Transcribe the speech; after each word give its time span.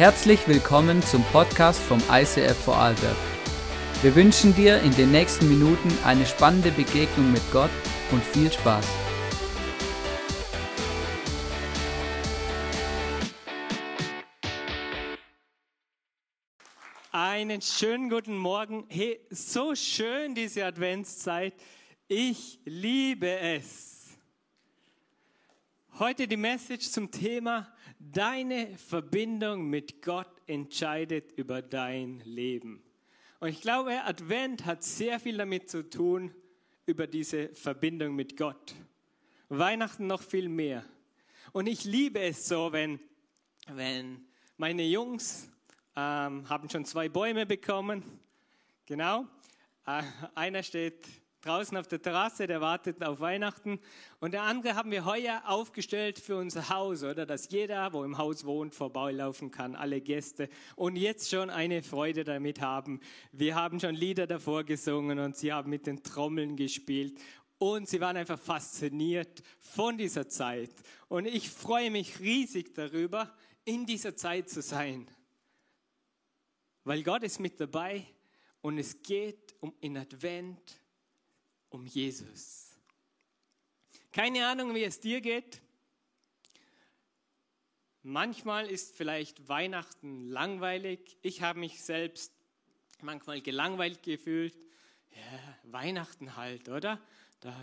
Herzlich 0.00 0.48
willkommen 0.48 1.02
zum 1.02 1.22
Podcast 1.24 1.78
vom 1.78 2.02
ICF 2.10 2.56
Vorarlberg. 2.64 3.18
Wir 4.00 4.14
wünschen 4.14 4.54
dir 4.54 4.80
in 4.80 4.92
den 4.92 5.10
nächsten 5.10 5.46
Minuten 5.46 5.90
eine 6.06 6.24
spannende 6.24 6.70
Begegnung 6.70 7.30
mit 7.30 7.42
Gott 7.52 7.68
und 8.10 8.24
viel 8.24 8.50
Spaß. 8.50 8.86
Einen 17.12 17.60
schönen 17.60 18.08
guten 18.08 18.38
Morgen. 18.38 18.86
Hey, 18.88 19.20
so 19.28 19.74
schön 19.74 20.34
diese 20.34 20.64
Adventszeit. 20.64 21.52
Ich 22.08 22.58
liebe 22.64 23.38
es. 23.38 24.16
Heute 25.98 26.26
die 26.26 26.38
Message 26.38 26.90
zum 26.90 27.10
Thema 27.10 27.70
Deine 28.02 28.78
Verbindung 28.78 29.68
mit 29.68 30.00
Gott 30.00 30.30
entscheidet 30.46 31.32
über 31.32 31.60
dein 31.60 32.20
Leben. 32.20 32.82
Und 33.40 33.50
ich 33.50 33.60
glaube, 33.60 34.02
Advent 34.04 34.64
hat 34.64 34.82
sehr 34.82 35.20
viel 35.20 35.36
damit 35.36 35.68
zu 35.68 35.88
tun, 35.88 36.34
über 36.86 37.06
diese 37.06 37.50
Verbindung 37.50 38.16
mit 38.16 38.38
Gott. 38.38 38.74
Weihnachten 39.50 40.06
noch 40.06 40.22
viel 40.22 40.48
mehr. 40.48 40.82
Und 41.52 41.66
ich 41.66 41.84
liebe 41.84 42.20
es 42.20 42.48
so, 42.48 42.72
wenn, 42.72 43.00
wenn 43.68 44.24
meine 44.56 44.84
Jungs 44.84 45.50
ähm, 45.94 46.48
haben 46.48 46.70
schon 46.70 46.86
zwei 46.86 47.10
Bäume 47.10 47.44
bekommen. 47.44 48.02
Genau. 48.86 49.26
Äh, 49.86 50.04
einer 50.34 50.62
steht 50.62 51.06
draußen 51.42 51.76
auf 51.76 51.86
der 51.86 52.02
Terrasse, 52.02 52.46
der 52.46 52.60
wartet 52.60 53.02
auf 53.02 53.20
Weihnachten. 53.20 53.80
Und 54.20 54.32
der 54.32 54.42
andere 54.42 54.74
haben 54.74 54.90
wir 54.90 55.04
heuer 55.04 55.42
aufgestellt 55.46 56.18
für 56.18 56.36
unser 56.36 56.68
Haus, 56.68 57.02
oder? 57.02 57.26
Dass 57.26 57.50
jeder, 57.50 57.92
wo 57.92 58.04
im 58.04 58.18
Haus 58.18 58.44
wohnt, 58.44 58.74
vorbeilaufen 58.74 59.50
kann, 59.50 59.74
alle 59.74 60.00
Gäste. 60.00 60.48
Und 60.76 60.96
jetzt 60.96 61.30
schon 61.30 61.50
eine 61.50 61.82
Freude 61.82 62.24
damit 62.24 62.60
haben. 62.60 63.00
Wir 63.32 63.54
haben 63.54 63.80
schon 63.80 63.94
Lieder 63.94 64.26
davor 64.26 64.64
gesungen 64.64 65.18
und 65.18 65.36
sie 65.36 65.52
haben 65.52 65.70
mit 65.70 65.86
den 65.86 66.02
Trommeln 66.02 66.56
gespielt. 66.56 67.18
Und 67.58 67.88
sie 67.88 68.00
waren 68.00 68.16
einfach 68.16 68.38
fasziniert 68.38 69.42
von 69.58 69.98
dieser 69.98 70.28
Zeit. 70.28 70.70
Und 71.08 71.26
ich 71.26 71.50
freue 71.50 71.90
mich 71.90 72.20
riesig 72.20 72.74
darüber, 72.74 73.30
in 73.64 73.84
dieser 73.84 74.16
Zeit 74.16 74.48
zu 74.48 74.62
sein. 74.62 75.06
Weil 76.84 77.02
Gott 77.02 77.22
ist 77.22 77.38
mit 77.38 77.60
dabei 77.60 78.06
und 78.62 78.78
es 78.78 79.02
geht 79.02 79.54
um 79.60 79.74
in 79.80 79.98
Advent 79.98 80.79
um 81.70 81.86
Jesus. 81.86 82.76
Keine 84.12 84.46
Ahnung, 84.46 84.74
wie 84.74 84.84
es 84.84 85.00
dir 85.00 85.20
geht. 85.20 85.62
Manchmal 88.02 88.66
ist 88.66 88.96
vielleicht 88.96 89.48
Weihnachten 89.48 90.28
langweilig. 90.28 91.16
Ich 91.22 91.42
habe 91.42 91.60
mich 91.60 91.82
selbst 91.82 92.32
manchmal 93.02 93.40
gelangweilt 93.40 94.02
gefühlt. 94.02 94.56
Ja, 95.10 95.56
Weihnachten 95.64 96.36
halt, 96.36 96.68
oder? 96.68 97.00
Da 97.40 97.54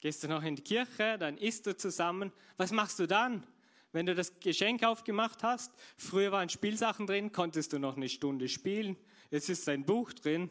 gehst 0.00 0.22
du 0.24 0.28
noch 0.28 0.42
in 0.42 0.56
die 0.56 0.62
Kirche, 0.62 1.18
dann 1.18 1.38
isst 1.38 1.66
du 1.66 1.76
zusammen. 1.76 2.32
Was 2.56 2.72
machst 2.72 2.98
du 2.98 3.06
dann? 3.06 3.46
Wenn 3.92 4.06
du 4.06 4.14
das 4.14 4.38
Geschenk 4.40 4.84
aufgemacht 4.84 5.42
hast, 5.42 5.72
früher 5.96 6.30
waren 6.30 6.48
Spielsachen 6.48 7.06
drin, 7.06 7.32
konntest 7.32 7.72
du 7.72 7.78
noch 7.78 7.96
eine 7.96 8.08
Stunde 8.08 8.48
spielen. 8.48 8.96
Jetzt 9.30 9.48
ist 9.48 9.68
ein 9.68 9.84
Buch 9.84 10.12
drin. 10.12 10.50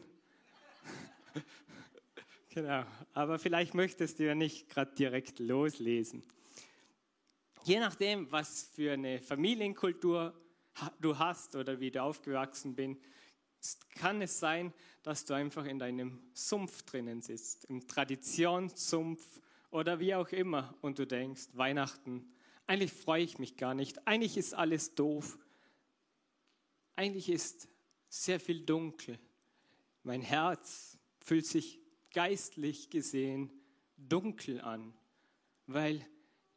Genau, 2.52 2.84
aber 3.12 3.38
vielleicht 3.38 3.74
möchtest 3.74 4.18
du 4.18 4.26
ja 4.26 4.34
nicht 4.34 4.68
gerade 4.68 4.92
direkt 4.96 5.38
loslesen. 5.38 6.24
Je 7.62 7.78
nachdem, 7.78 8.30
was 8.32 8.64
für 8.74 8.92
eine 8.94 9.20
Familienkultur 9.20 10.34
du 10.98 11.16
hast 11.16 11.54
oder 11.54 11.78
wie 11.78 11.92
du 11.92 12.02
aufgewachsen 12.02 12.74
bist, 12.74 13.88
kann 13.90 14.20
es 14.20 14.40
sein, 14.40 14.72
dass 15.04 15.24
du 15.24 15.34
einfach 15.34 15.64
in 15.64 15.78
deinem 15.78 16.20
Sumpf 16.32 16.82
drinnen 16.82 17.22
sitzt, 17.22 17.66
im 17.66 17.86
Traditionssumpf 17.86 19.40
oder 19.70 20.00
wie 20.00 20.16
auch 20.16 20.30
immer 20.30 20.74
und 20.80 20.98
du 20.98 21.06
denkst, 21.06 21.50
Weihnachten, 21.52 22.32
eigentlich 22.66 22.92
freue 22.92 23.22
ich 23.22 23.38
mich 23.38 23.58
gar 23.58 23.74
nicht, 23.74 24.08
eigentlich 24.08 24.36
ist 24.36 24.54
alles 24.54 24.96
doof, 24.96 25.38
eigentlich 26.96 27.28
ist 27.28 27.68
sehr 28.08 28.40
viel 28.40 28.62
dunkel, 28.62 29.20
mein 30.02 30.22
Herz 30.22 30.98
fühlt 31.20 31.46
sich 31.46 31.79
geistlich 32.12 32.90
gesehen 32.90 33.50
dunkel 33.96 34.60
an, 34.60 34.94
weil 35.66 36.06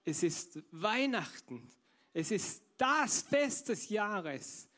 es 0.05 0.23
ist 0.23 0.63
Weihnachten, 0.71 1.69
es 2.13 2.31
ist 2.31 2.63
das 2.77 3.21
Fest 3.21 3.69
des 3.69 3.89
Jahres, 3.89 4.69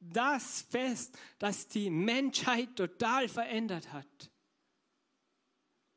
das 0.00 0.62
Fest, 0.62 1.18
das 1.38 1.66
die 1.66 1.90
Menschheit 1.90 2.76
total 2.76 3.28
verändert 3.28 3.92
hat. 3.92 4.30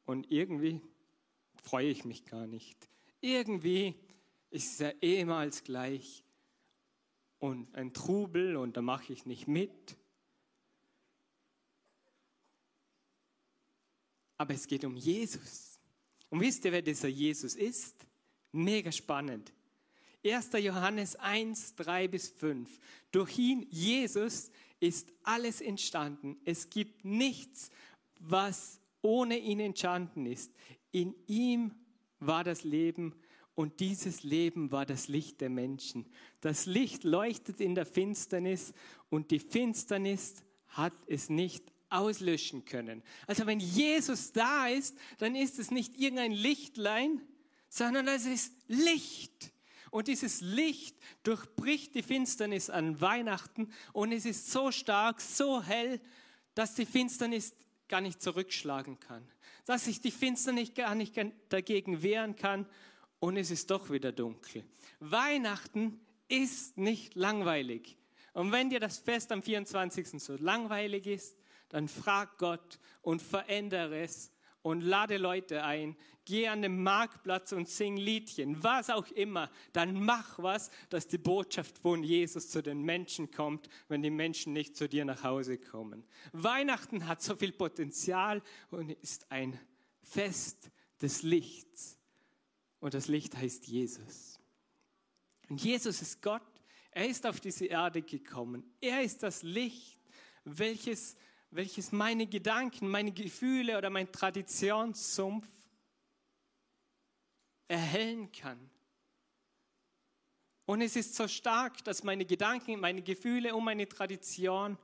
Und 0.05 0.31
irgendwie 0.31 0.81
freue 1.63 1.89
ich 1.89 2.05
mich 2.05 2.25
gar 2.25 2.47
nicht. 2.47 2.89
Irgendwie 3.19 3.95
ist 4.49 4.73
es 4.73 4.79
ja 4.79 4.91
ehemals 5.01 5.63
gleich 5.63 6.23
und 7.39 7.73
ein 7.75 7.93
Trubel 7.93 8.55
und 8.55 8.77
da 8.77 8.81
mache 8.81 9.11
ich 9.11 9.25
nicht 9.25 9.47
mit. 9.47 9.97
Aber 14.37 14.53
es 14.53 14.67
geht 14.67 14.85
um 14.85 14.95
Jesus. 14.95 15.79
Und 16.29 16.41
wisst 16.41 16.65
ihr, 16.65 16.71
wer 16.71 16.81
dieser 16.81 17.07
Jesus 17.07 17.55
ist? 17.55 17.95
Mega 18.51 18.91
spannend. 18.91 19.53
1. 20.25 20.49
Johannes 20.59 21.15
1, 21.15 21.75
3 21.75 22.07
bis 22.07 22.29
5. 22.29 22.79
Durch 23.11 23.37
ihn, 23.37 23.65
Jesus, 23.69 24.51
ist 24.79 25.11
alles 25.23 25.61
entstanden. 25.61 26.37
Es 26.45 26.69
gibt 26.69 27.05
nichts, 27.05 27.69
was 28.19 28.79
ohne 29.01 29.37
ihn 29.37 29.59
entstanden 29.59 30.25
ist. 30.25 30.51
In 30.91 31.15
ihm 31.27 31.73
war 32.19 32.43
das 32.43 32.63
Leben 32.63 33.15
und 33.55 33.79
dieses 33.79 34.23
Leben 34.23 34.71
war 34.71 34.85
das 34.85 35.07
Licht 35.07 35.41
der 35.41 35.49
Menschen. 35.49 36.05
Das 36.41 36.65
Licht 36.65 37.03
leuchtet 37.03 37.61
in 37.61 37.75
der 37.75 37.85
Finsternis 37.85 38.73
und 39.09 39.31
die 39.31 39.39
Finsternis 39.39 40.43
hat 40.67 40.93
es 41.07 41.29
nicht 41.29 41.71
auslöschen 41.89 42.65
können. 42.65 43.03
Also 43.27 43.45
wenn 43.45 43.59
Jesus 43.59 44.31
da 44.31 44.67
ist, 44.67 44.97
dann 45.17 45.35
ist 45.35 45.59
es 45.59 45.71
nicht 45.71 45.97
irgendein 45.97 46.31
Lichtlein, 46.31 47.21
sondern 47.69 48.07
es 48.07 48.25
ist 48.25 48.53
Licht. 48.67 49.51
Und 49.91 50.07
dieses 50.07 50.41
Licht 50.41 50.97
durchbricht 51.23 51.95
die 51.95 52.03
Finsternis 52.03 52.69
an 52.69 52.99
Weihnachten 52.99 53.71
und 53.93 54.11
es 54.11 54.25
ist 54.25 54.51
so 54.51 54.71
stark, 54.71 55.21
so 55.21 55.63
hell, 55.63 56.01
dass 56.55 56.75
die 56.75 56.85
Finsternis 56.85 57.55
gar 57.87 58.01
nicht 58.01 58.21
zurückschlagen 58.21 58.99
kann. 58.99 59.25
Dass 59.65 59.85
sich 59.85 60.01
die 60.01 60.11
Finsternis 60.11 60.73
gar 60.73 60.95
nicht 60.95 61.15
dagegen 61.49 62.01
wehren 62.01 62.35
kann 62.35 62.67
und 63.19 63.37
es 63.37 63.51
ist 63.51 63.71
doch 63.71 63.89
wieder 63.89 64.11
dunkel. 64.11 64.63
Weihnachten 64.99 65.99
ist 66.27 66.77
nicht 66.77 67.15
langweilig. 67.15 67.97
Und 68.33 68.51
wenn 68.51 68.69
dir 68.69 68.79
das 68.79 68.99
Fest 68.99 69.31
am 69.31 69.41
24. 69.41 70.21
so 70.21 70.35
langweilig 70.35 71.07
ist, 71.07 71.36
dann 71.69 71.87
frag 71.87 72.37
Gott 72.37 72.79
und 73.01 73.21
verändere 73.21 73.99
es 73.99 74.31
und 74.61 74.81
lade 74.81 75.17
Leute 75.17 75.63
ein. 75.63 75.95
Geh 76.25 76.47
an 76.49 76.61
den 76.61 76.83
Marktplatz 76.83 77.53
und 77.53 77.69
sing 77.69 77.95
Liedchen, 77.95 78.61
was 78.61 78.89
auch 78.89 79.07
immer. 79.11 79.49
Dann 79.71 80.03
mach 80.03 80.39
was, 80.39 80.69
dass 80.89 81.07
die 81.07 81.17
Botschaft 81.17 81.77
von 81.77 82.03
Jesus 82.03 82.49
zu 82.49 82.61
den 82.61 82.81
Menschen 82.81 83.31
kommt, 83.31 83.69
wenn 83.87 84.01
die 84.01 84.09
Menschen 84.09 84.51
nicht 84.51 84.75
zu 84.75 84.89
dir 84.89 85.05
nach 85.05 85.23
Hause 85.23 85.57
kommen. 85.57 86.03
Weihnachten 86.33 87.07
hat 87.07 87.21
so 87.21 87.35
viel 87.35 87.53
Potenzial 87.53 88.41
und 88.69 88.91
ist 89.01 89.31
ein 89.31 89.57
Fest 90.03 90.69
des 91.01 91.23
Lichts. 91.23 91.97
Und 92.79 92.93
das 92.93 93.07
Licht 93.07 93.37
heißt 93.37 93.67
Jesus. 93.67 94.39
Und 95.49 95.63
Jesus 95.63 96.01
ist 96.01 96.21
Gott. 96.21 96.41
Er 96.91 97.07
ist 97.07 97.25
auf 97.25 97.39
diese 97.39 97.65
Erde 97.65 98.01
gekommen. 98.01 98.63
Er 98.81 99.01
ist 99.01 99.23
das 99.23 99.43
Licht, 99.43 100.01
welches 100.43 101.15
welches 101.49 101.91
meine 101.91 102.27
Gedanken, 102.27 102.89
meine 102.89 103.11
Gefühle 103.11 103.77
oder 103.77 103.89
mein 103.89 104.11
Traditionssumpf 104.11 105.47
erhellen 107.67 108.31
kann. 108.31 108.69
Und 110.65 110.81
es 110.81 110.95
ist 110.95 111.15
so 111.15 111.27
stark, 111.27 111.83
dass 111.85 112.03
meine 112.03 112.25
Gedanken, 112.25 112.79
meine 112.79 113.01
Gefühle 113.01 113.55
und 113.55 113.63
meine 113.63 113.87
Tradition 113.87 114.77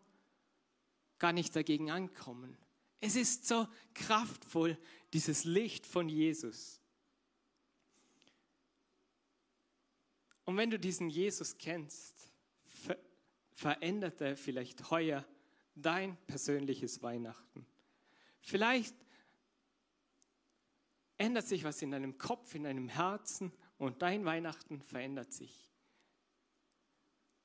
gar 1.19 1.33
nicht 1.33 1.55
dagegen 1.55 1.91
ankommen. 1.91 2.57
Es 3.01 3.17
ist 3.17 3.47
so 3.47 3.67
kraftvoll, 3.93 4.77
dieses 5.11 5.43
Licht 5.43 5.85
von 5.85 6.07
Jesus. 6.07 6.79
Und 10.45 10.57
wenn 10.57 10.69
du 10.69 10.79
diesen 10.79 11.09
Jesus 11.09 11.57
kennst, 11.57 12.31
verändert 13.51 14.21
er 14.21 14.37
vielleicht 14.37 14.89
heuer 14.89 15.25
dein 15.75 16.17
persönliches 16.27 17.01
Weihnachten. 17.01 17.65
Vielleicht 18.41 18.95
ändert 21.17 21.47
sich 21.47 21.63
was 21.63 21.81
in 21.81 21.91
deinem 21.91 22.17
Kopf, 22.17 22.55
in 22.55 22.63
deinem 22.63 22.89
Herzen 22.89 23.51
und 23.77 24.01
dein 24.01 24.25
Weihnachten 24.25 24.81
verändert 24.81 25.31
sich. 25.31 25.69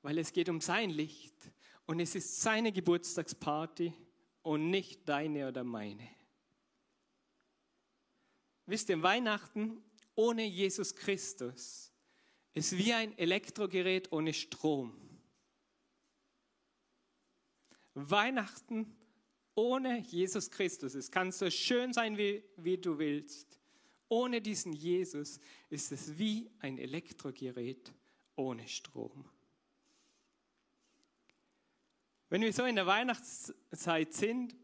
weil 0.02 0.18
es 0.18 0.32
geht 0.32 0.48
um 0.48 0.60
sein 0.60 0.90
Licht 0.90 1.34
und 1.86 2.00
es 2.00 2.14
ist 2.14 2.40
seine 2.40 2.72
Geburtstagsparty 2.72 3.92
und 4.42 4.70
nicht 4.70 5.08
deine 5.08 5.48
oder 5.48 5.64
meine. 5.64 6.08
Wisst 8.66 8.88
ihr, 8.88 9.02
Weihnachten 9.02 9.82
ohne 10.14 10.44
Jesus 10.44 10.94
Christus 10.94 11.92
ist 12.52 12.76
wie 12.76 12.92
ein 12.92 13.16
Elektrogerät 13.16 14.12
ohne 14.12 14.32
Strom. 14.32 15.07
Weihnachten 17.98 18.94
ohne 19.54 19.98
Jesus 19.98 20.50
Christus, 20.50 20.94
es 20.94 21.10
kann 21.10 21.32
so 21.32 21.50
schön 21.50 21.92
sein, 21.92 22.16
wie, 22.16 22.44
wie 22.56 22.78
du 22.78 22.98
willst, 22.98 23.58
ohne 24.08 24.40
diesen 24.40 24.72
Jesus 24.72 25.40
ist 25.68 25.92
es 25.92 26.18
wie 26.18 26.50
ein 26.60 26.78
Elektrogerät 26.78 27.92
ohne 28.36 28.66
Strom. 28.68 29.24
Wenn 32.30 32.42
wir 32.42 32.52
so 32.52 32.64
in 32.64 32.76
der 32.76 32.86
Weihnachtszeit 32.86 34.12
sind, 34.12 34.54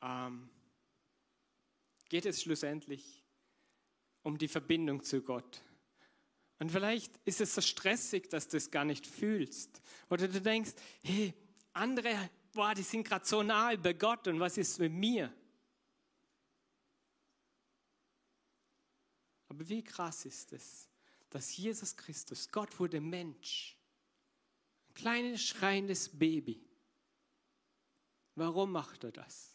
ähm, 0.00 0.48
geht 2.08 2.26
es 2.26 2.42
schlussendlich 2.42 3.24
um 4.22 4.38
die 4.38 4.48
Verbindung 4.48 5.02
zu 5.02 5.22
Gott. 5.22 5.62
Und 6.58 6.70
vielleicht 6.70 7.18
ist 7.24 7.40
es 7.40 7.54
so 7.54 7.60
stressig, 7.60 8.28
dass 8.28 8.48
du 8.48 8.56
es 8.56 8.70
gar 8.70 8.84
nicht 8.84 9.06
fühlst. 9.06 9.82
Oder 10.10 10.28
du 10.28 10.40
denkst, 10.40 10.72
hey, 11.02 11.34
andere, 11.72 12.30
boah, 12.52 12.74
die 12.74 12.82
sind 12.82 13.04
gerade 13.04 13.24
so 13.24 13.42
nahe 13.42 13.78
bei 13.78 13.92
Gott 13.92 14.28
und 14.28 14.38
was 14.40 14.58
ist 14.58 14.78
mit 14.78 14.92
mir? 14.92 15.32
Aber 19.48 19.68
wie 19.68 19.82
krass 19.82 20.24
ist 20.24 20.52
es, 20.52 20.88
dass 21.28 21.56
Jesus 21.56 21.96
Christus, 21.96 22.50
Gott 22.50 22.78
wurde 22.78 23.00
Mensch, 23.00 23.76
ein 24.88 24.94
kleines 24.94 25.42
schreiendes 25.42 26.08
Baby. 26.08 26.62
Warum 28.34 28.72
macht 28.72 29.04
er 29.04 29.12
das? 29.12 29.54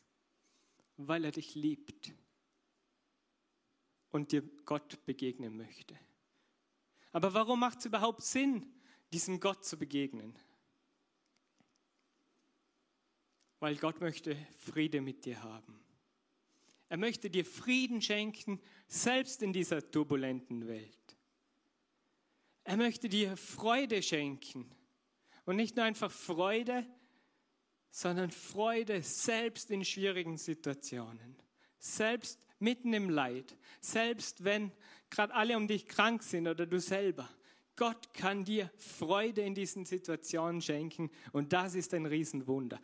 Weil 0.97 1.25
er 1.25 1.31
dich 1.31 1.55
liebt 1.55 2.11
und 4.09 4.31
dir 4.31 4.41
Gott 4.65 5.03
begegnen 5.05 5.57
möchte. 5.57 5.97
Aber 7.11 7.33
warum 7.33 7.59
macht 7.59 7.79
es 7.79 7.85
überhaupt 7.85 8.21
Sinn, 8.21 8.71
diesem 9.13 9.39
Gott 9.39 9.65
zu 9.65 9.77
begegnen? 9.77 10.37
Weil 13.59 13.75
Gott 13.77 14.01
möchte 14.01 14.37
Friede 14.57 15.01
mit 15.01 15.25
dir 15.25 15.41
haben. 15.41 15.79
Er 16.89 16.97
möchte 16.97 17.29
dir 17.29 17.43
Frieden 17.43 18.01
schenken, 18.01 18.61
selbst 18.87 19.41
in 19.41 19.51
dieser 19.51 19.91
turbulenten 19.91 20.67
Welt. 20.67 21.17
Er 22.63 22.77
möchte 22.77 23.09
dir 23.09 23.35
Freude 23.35 24.01
schenken. 24.01 24.69
Und 25.45 25.55
nicht 25.55 25.75
nur 25.75 25.85
einfach 25.85 26.11
Freude, 26.11 26.85
sondern 27.89 28.31
Freude 28.31 29.01
selbst 29.01 29.71
in 29.71 29.83
schwierigen 29.85 30.37
Situationen. 30.37 31.35
Selbst 31.79 32.39
mitten 32.59 32.93
im 32.93 33.09
Leid. 33.09 33.57
Selbst 33.79 34.43
wenn 34.43 34.71
gerade 35.09 35.33
alle 35.33 35.55
um 35.57 35.67
dich 35.67 35.87
krank 35.87 36.23
sind 36.23 36.47
oder 36.47 36.65
du 36.65 36.79
selber. 36.79 37.29
Gott 37.75 38.13
kann 38.13 38.43
dir 38.43 38.71
Freude 38.77 39.41
in 39.41 39.55
diesen 39.55 39.85
Situationen 39.85 40.61
schenken 40.61 41.11
und 41.31 41.53
das 41.53 41.75
ist 41.75 41.93
ein 41.93 42.05
Riesenwunder. 42.05 42.81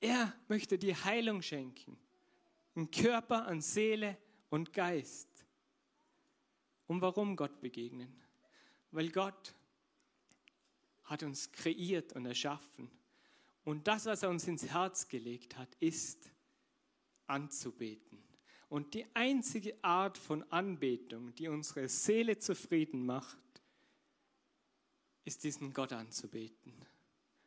Er 0.00 0.32
möchte 0.48 0.78
dir 0.78 1.04
Heilung 1.04 1.42
schenken. 1.42 1.98
An 2.74 2.90
Körper, 2.90 3.46
an 3.46 3.60
Seele 3.60 4.18
und 4.50 4.72
Geist. 4.72 5.28
Und 6.86 7.00
warum 7.00 7.36
Gott 7.36 7.60
begegnen? 7.60 8.14
Weil 8.90 9.10
Gott 9.10 9.54
hat 11.04 11.22
uns 11.22 11.50
kreiert 11.52 12.12
und 12.12 12.26
erschaffen. 12.26 12.90
Und 13.64 13.88
das, 13.88 14.06
was 14.06 14.22
er 14.22 14.30
uns 14.30 14.46
ins 14.46 14.66
Herz 14.66 15.08
gelegt 15.08 15.56
hat, 15.56 15.74
ist 15.80 16.30
anzubeten. 17.26 18.22
Und 18.68 18.94
die 18.94 19.06
einzige 19.14 19.82
Art 19.82 20.18
von 20.18 20.42
Anbetung, 20.50 21.34
die 21.34 21.48
unsere 21.48 21.88
Seele 21.88 22.38
zufrieden 22.38 23.06
macht, 23.06 23.38
ist 25.24 25.44
diesen 25.44 25.72
Gott 25.72 25.92
anzubeten. 25.92 26.74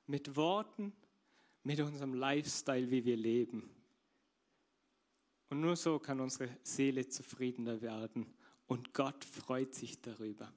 Mit 0.08 0.36
Worten, 0.36 0.94
mit 1.64 1.80
unserem 1.80 2.14
Lifestyle, 2.14 2.90
wie 2.90 3.04
wir 3.06 3.18
leben. 3.18 3.70
Und 5.50 5.62
nur 5.62 5.76
so 5.76 6.00
kann 6.00 6.20
unsere 6.20 6.50
Seele 6.64 7.08
zufriedener 7.08 7.82
werden 7.82 8.34
und 8.68 8.94
Gott 8.94 9.26
freut 9.26 9.74
sich 9.74 10.00
darüber. 10.02 10.54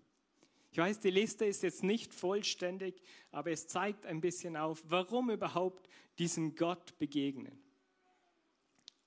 Ich 0.71 0.79
weiß, 0.79 1.01
die 1.01 1.11
Liste 1.11 1.45
ist 1.45 1.63
jetzt 1.63 1.83
nicht 1.83 2.15
vollständig, 2.15 3.03
aber 3.31 3.51
es 3.51 3.67
zeigt 3.67 4.07
ein 4.07 4.21
bisschen 4.21 4.57
auf, 4.57 4.83
warum 4.87 5.31
überhaupt 5.31 5.89
diesem 6.19 6.55
Gott 6.55 6.99
begegnen. 6.99 7.59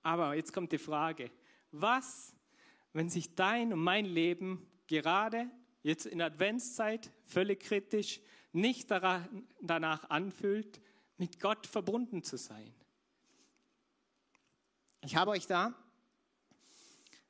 Aber 0.01 0.35
jetzt 0.35 0.53
kommt 0.53 0.71
die 0.71 0.77
Frage, 0.77 1.31
was, 1.71 2.35
wenn 2.93 3.09
sich 3.09 3.33
dein 3.33 3.73
und 3.73 3.79
mein 3.79 4.05
Leben 4.05 4.67
gerade 4.87 5.49
jetzt 5.81 6.05
in 6.05 6.21
Adventszeit 6.21 7.11
völlig 7.25 7.61
kritisch 7.61 8.21
nicht 8.51 8.89
danach 8.91 10.09
anfühlt, 10.09 10.81
mit 11.17 11.39
Gott 11.39 11.67
verbunden 11.67 12.23
zu 12.23 12.37
sein? 12.37 12.73
Ich 15.01 15.15
habe 15.15 15.31
euch 15.31 15.47
da 15.47 15.73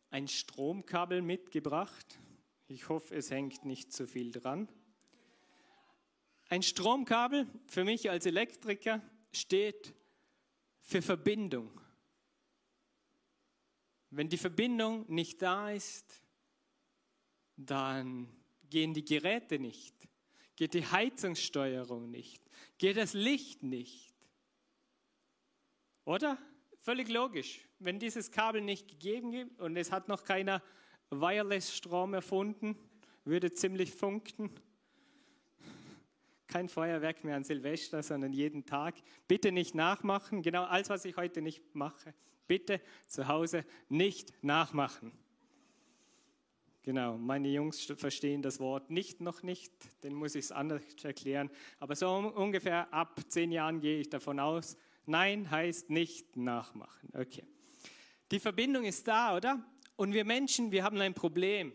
ein 0.10 0.28
Stromkabel 0.28 1.22
mitgebracht. 1.22 2.20
Ich 2.68 2.88
hoffe, 2.88 3.16
es 3.16 3.32
hängt 3.32 3.66
nicht 3.66 3.92
zu 3.92 4.08
viel 4.08 4.32
dran. 4.32 4.70
Ein 6.48 6.64
Stromkabel 6.64 7.48
für 7.68 7.84
mich 7.84 8.10
als 8.10 8.26
Elektriker 8.26 9.02
steht 9.34 9.94
für 10.80 11.02
Verbindung. 11.02 11.82
Wenn 14.10 14.30
die 14.30 14.38
Verbindung 14.38 15.06
nicht 15.12 15.42
da 15.42 15.72
ist, 15.72 16.22
dann 17.58 18.30
gehen 18.70 18.94
die 18.94 19.04
Geräte 19.04 19.60
nicht, 19.60 20.08
geht 20.56 20.74
die 20.74 20.86
Heizungssteuerung 20.86 22.10
nicht, 22.10 22.42
geht 22.78 22.98
das 22.98 23.14
Licht 23.14 23.64
nicht. 23.64 24.14
Oder? 26.06 26.38
Völlig 26.80 27.10
logisch. 27.10 27.62
Wenn 27.80 27.98
dieses 27.98 28.32
Kabel 28.32 28.62
nicht 28.62 28.88
gegeben 28.88 29.32
gibt 29.32 29.60
und 29.60 29.76
es 29.76 29.92
hat 29.92 30.08
noch 30.08 30.24
keiner 30.24 30.62
Wireless-Strom 31.10 32.14
erfunden, 32.14 32.78
würde 33.24 33.52
ziemlich 33.54 33.92
funken. 33.92 34.52
Kein 36.48 36.70
Feuerwerk 36.70 37.24
mehr 37.24 37.36
an 37.36 37.44
Silvester, 37.44 38.04
sondern 38.04 38.34
jeden 38.34 38.66
Tag. 38.66 38.96
Bitte 39.28 39.52
nicht 39.52 39.74
nachmachen. 39.74 40.44
Genau 40.44 40.64
alles, 40.64 40.90
was 40.90 41.06
ich 41.06 41.18
heute 41.18 41.42
nicht 41.42 41.74
mache. 41.74 42.14
Bitte 42.48 42.80
zu 43.08 43.28
Hause 43.28 43.66
nicht 43.90 44.32
nachmachen. 44.44 45.12
Genau, 46.86 47.18
meine 47.18 47.48
Jungs 47.48 47.84
verstehen 47.98 48.44
das 48.44 48.60
Wort 48.60 48.92
nicht 48.92 49.20
noch 49.20 49.42
nicht, 49.42 49.74
den 50.04 50.14
muss 50.14 50.36
ich 50.36 50.46
es 50.46 50.52
anders 50.52 50.84
erklären. 51.02 51.50
Aber 51.80 51.96
so 51.96 52.08
ungefähr 52.12 52.94
ab 52.94 53.20
zehn 53.28 53.52
Jahren 53.52 53.82
gehe 53.82 54.00
ich 54.00 54.12
davon 54.12 54.40
aus, 54.40 54.78
Nein 55.08 55.50
heißt 55.50 55.90
nicht 55.90 56.38
nachmachen. 56.38 57.10
Okay. 57.14 57.44
Die 58.30 58.40
Verbindung 58.40 58.86
ist 58.86 59.08
da, 59.08 59.36
oder? 59.36 59.66
Und 59.96 60.14
wir 60.14 60.26
Menschen, 60.26 60.72
wir 60.72 60.84
haben 60.84 61.02
ein 61.02 61.16
Problem. 61.16 61.74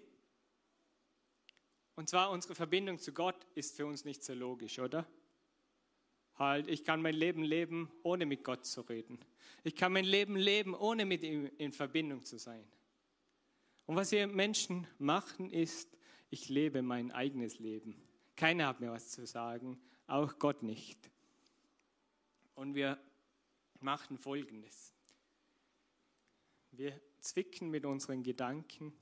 Und 1.97 2.09
zwar 2.09 2.31
unsere 2.31 2.55
Verbindung 2.55 3.01
zu 3.01 3.13
Gott 3.13 3.49
ist 3.57 3.75
für 3.75 3.87
uns 3.87 4.05
nicht 4.05 4.23
so 4.23 4.33
logisch, 4.33 4.79
oder? 4.79 5.09
Halt, 6.37 6.69
ich 6.69 6.85
kann 6.85 7.03
mein 7.03 7.17
Leben 7.17 7.43
leben, 7.43 7.91
ohne 8.05 8.27
mit 8.27 8.45
Gott 8.45 8.65
zu 8.65 8.83
reden. 8.83 9.19
Ich 9.65 9.75
kann 9.75 9.93
mein 9.93 10.05
Leben 10.05 10.37
leben, 10.37 10.73
ohne 10.73 11.05
mit 11.05 11.25
ihm 11.25 11.51
in 11.59 11.73
Verbindung 11.73 12.25
zu 12.25 12.39
sein. 12.39 12.65
Und 13.91 13.97
was 13.97 14.13
wir 14.13 14.29
Menschen 14.29 14.87
machen, 15.01 15.51
ist, 15.51 15.99
ich 16.31 16.49
lebe 16.49 16.81
mein 16.81 17.11
eigenes 17.11 17.59
Leben. 17.59 18.01
Keiner 18.37 18.69
hat 18.69 18.79
mir 18.79 18.93
was 18.93 19.11
zu 19.11 19.27
sagen, 19.27 19.83
auch 20.07 20.39
Gott 20.39 20.63
nicht. 20.63 21.11
Und 22.55 22.77
wir 22.77 23.01
machen 23.81 24.17
Folgendes. 24.17 24.95
Wir 26.71 27.01
zwicken 27.19 27.69
mit 27.71 27.85
unseren 27.85 28.23
Gedanken 28.23 28.93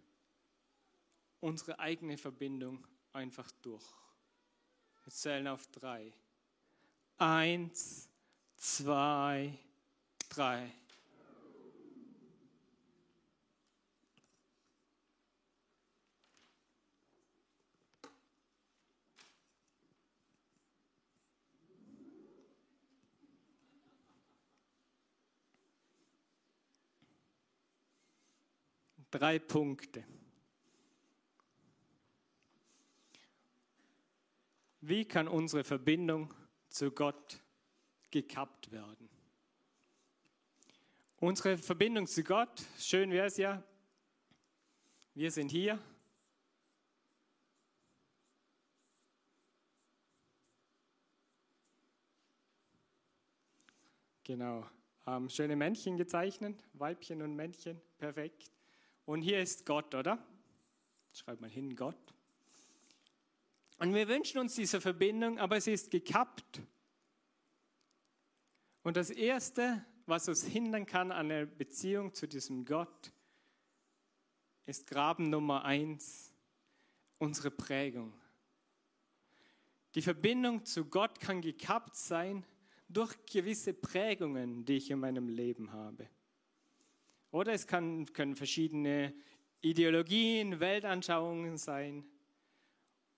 unsere 1.41 1.79
eigene 1.79 2.17
Verbindung 2.17 2.87
einfach 3.13 3.51
durch. 3.61 3.85
Wir 5.05 5.13
zählen 5.13 5.49
auf 5.49 5.67
drei. 5.67 6.15
Eins, 7.19 8.09
zwei, 8.57 9.53
drei. 10.31 10.73
Drei 29.11 29.39
Punkte. 29.39 30.05
Wie 34.81 35.05
kann 35.05 35.29
unsere 35.29 35.65
Verbindung 35.65 36.33
zu 36.69 36.91
Gott 36.91 37.43
gekappt 38.11 38.71
werden? 38.71 39.09
Unsere 41.17 41.59
Verbindung 41.59 42.07
zu 42.07 42.23
Gott, 42.23 42.65
schön 42.79 43.11
wäre 43.11 43.27
es 43.27 43.37
ja, 43.37 43.63
wir 45.15 45.33
sind 45.33 45.51
hier. 45.51 45.83
Genau, 54.23 54.65
ähm, 55.07 55.29
schöne 55.29 55.57
Männchen 55.57 55.97
gezeichnet, 55.97 56.63
Weibchen 56.75 57.21
und 57.23 57.35
Männchen, 57.35 57.81
perfekt. 57.99 58.53
Und 59.09 59.23
hier 59.23 59.41
ist 59.41 59.65
Gott, 59.65 59.95
oder? 59.95 60.23
Schreib 61.15 61.41
mal 61.41 61.49
hin, 61.49 61.75
Gott. 61.75 62.15
Und 63.79 63.95
wir 63.95 64.07
wünschen 64.07 64.39
uns 64.39 64.55
diese 64.55 64.83
Verbindung, 64.83 65.39
aber 65.39 65.59
sie 65.63 65.73
ist 65.73 65.91
gekappt. 65.91 66.61
Und 68.83 68.99
das 68.99 69.09
Erste, 69.09 69.83
was 70.05 70.29
uns 70.29 70.45
hindern 70.45 70.85
kann 70.85 71.11
an 71.11 71.31
der 71.31 71.47
Beziehung 71.47 72.13
zu 72.13 72.29
diesem 72.29 72.67
Gott, 72.67 73.11
ist 74.67 74.87
Graben 74.87 75.31
Nummer 75.31 75.65
eins, 75.65 76.35
unsere 77.17 77.51
Prägung. 77.51 78.13
Die 79.95 80.03
Verbindung 80.03 80.67
zu 80.67 80.85
Gott 80.85 81.19
kann 81.19 81.41
gekappt 81.41 81.97
sein 81.97 82.45
durch 82.91 83.17
gewisse 83.25 83.73
Prägungen, 83.73 84.67
die 84.67 84.77
ich 84.77 84.91
in 84.91 85.01
meinem 85.01 85.31
Leben 85.31 85.73
habe. 85.73 86.11
Oder 87.31 87.53
es 87.53 87.67
kann, 87.67 88.07
können 88.13 88.37
verschiedene 88.37 89.15
Ideologien, 89.61 90.61
Weltanschauungen 90.61 91.57
sein. 91.59 92.05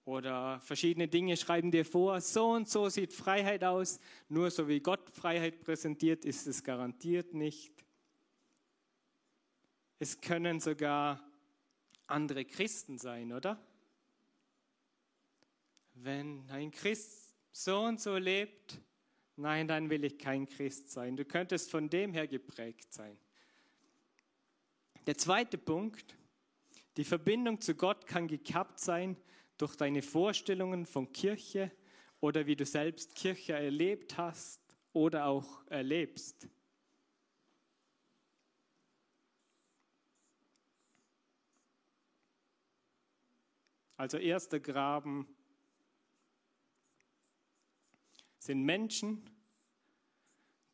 Oder 0.05 0.61
verschiedene 0.61 1.07
Dinge 1.07 1.37
schreiben 1.37 1.71
dir 1.71 1.85
vor, 1.85 2.21
so 2.21 2.51
und 2.51 2.69
so 2.69 2.89
sieht 2.89 3.13
Freiheit 3.13 3.63
aus. 3.63 4.01
Nur 4.29 4.51
so 4.51 4.67
wie 4.67 4.81
Gott 4.81 5.11
Freiheit 5.11 5.61
präsentiert, 5.61 6.25
ist 6.25 6.47
es 6.47 6.65
garantiert 6.65 7.35
nicht. 7.35 7.73
Es 9.99 10.21
können 10.21 10.59
sogar 10.59 11.23
andere 12.07 12.45
Christen 12.45 12.99
sein, 12.99 13.33
oder? 13.33 13.63
Wenn 15.95 16.49
ein 16.51 16.71
Christ 16.71 17.37
so 17.53 17.81
und 17.81 18.01
so 18.01 18.17
lebt, 18.17 18.81
nein, 19.37 19.69
dann 19.69 19.91
will 19.91 20.05
ich 20.05 20.19
kein 20.19 20.47
Christ 20.47 20.91
sein. 20.91 21.17
Du 21.17 21.25
könntest 21.25 21.71
von 21.71 21.91
dem 21.91 22.15
her 22.15 22.27
geprägt 22.27 22.93
sein. 22.93 23.19
Der 25.07 25.17
zweite 25.17 25.57
Punkt, 25.57 26.17
die 26.97 27.05
Verbindung 27.05 27.61
zu 27.61 27.75
Gott 27.75 28.07
kann 28.07 28.29
gekappt 28.29 28.81
sein 28.81 29.17
durch 29.57 29.77
deine 29.77 30.03
Vorstellungen 30.03 30.85
von 30.85 31.13
Kirche 31.13 31.71
oder 32.21 32.47
wie 32.47 32.57
du 32.57 32.67
selbst 32.67 33.15
Kirche 33.15 33.55
erlebt 33.55 34.19
hast 34.19 34.61
oder 34.93 35.27
auch 35.27 35.67
erlebst. 35.69 36.49
Also 43.97 44.17
erster 44.17 44.61
Graben 44.61 45.27
sind 48.39 48.63
Menschen, 48.63 49.29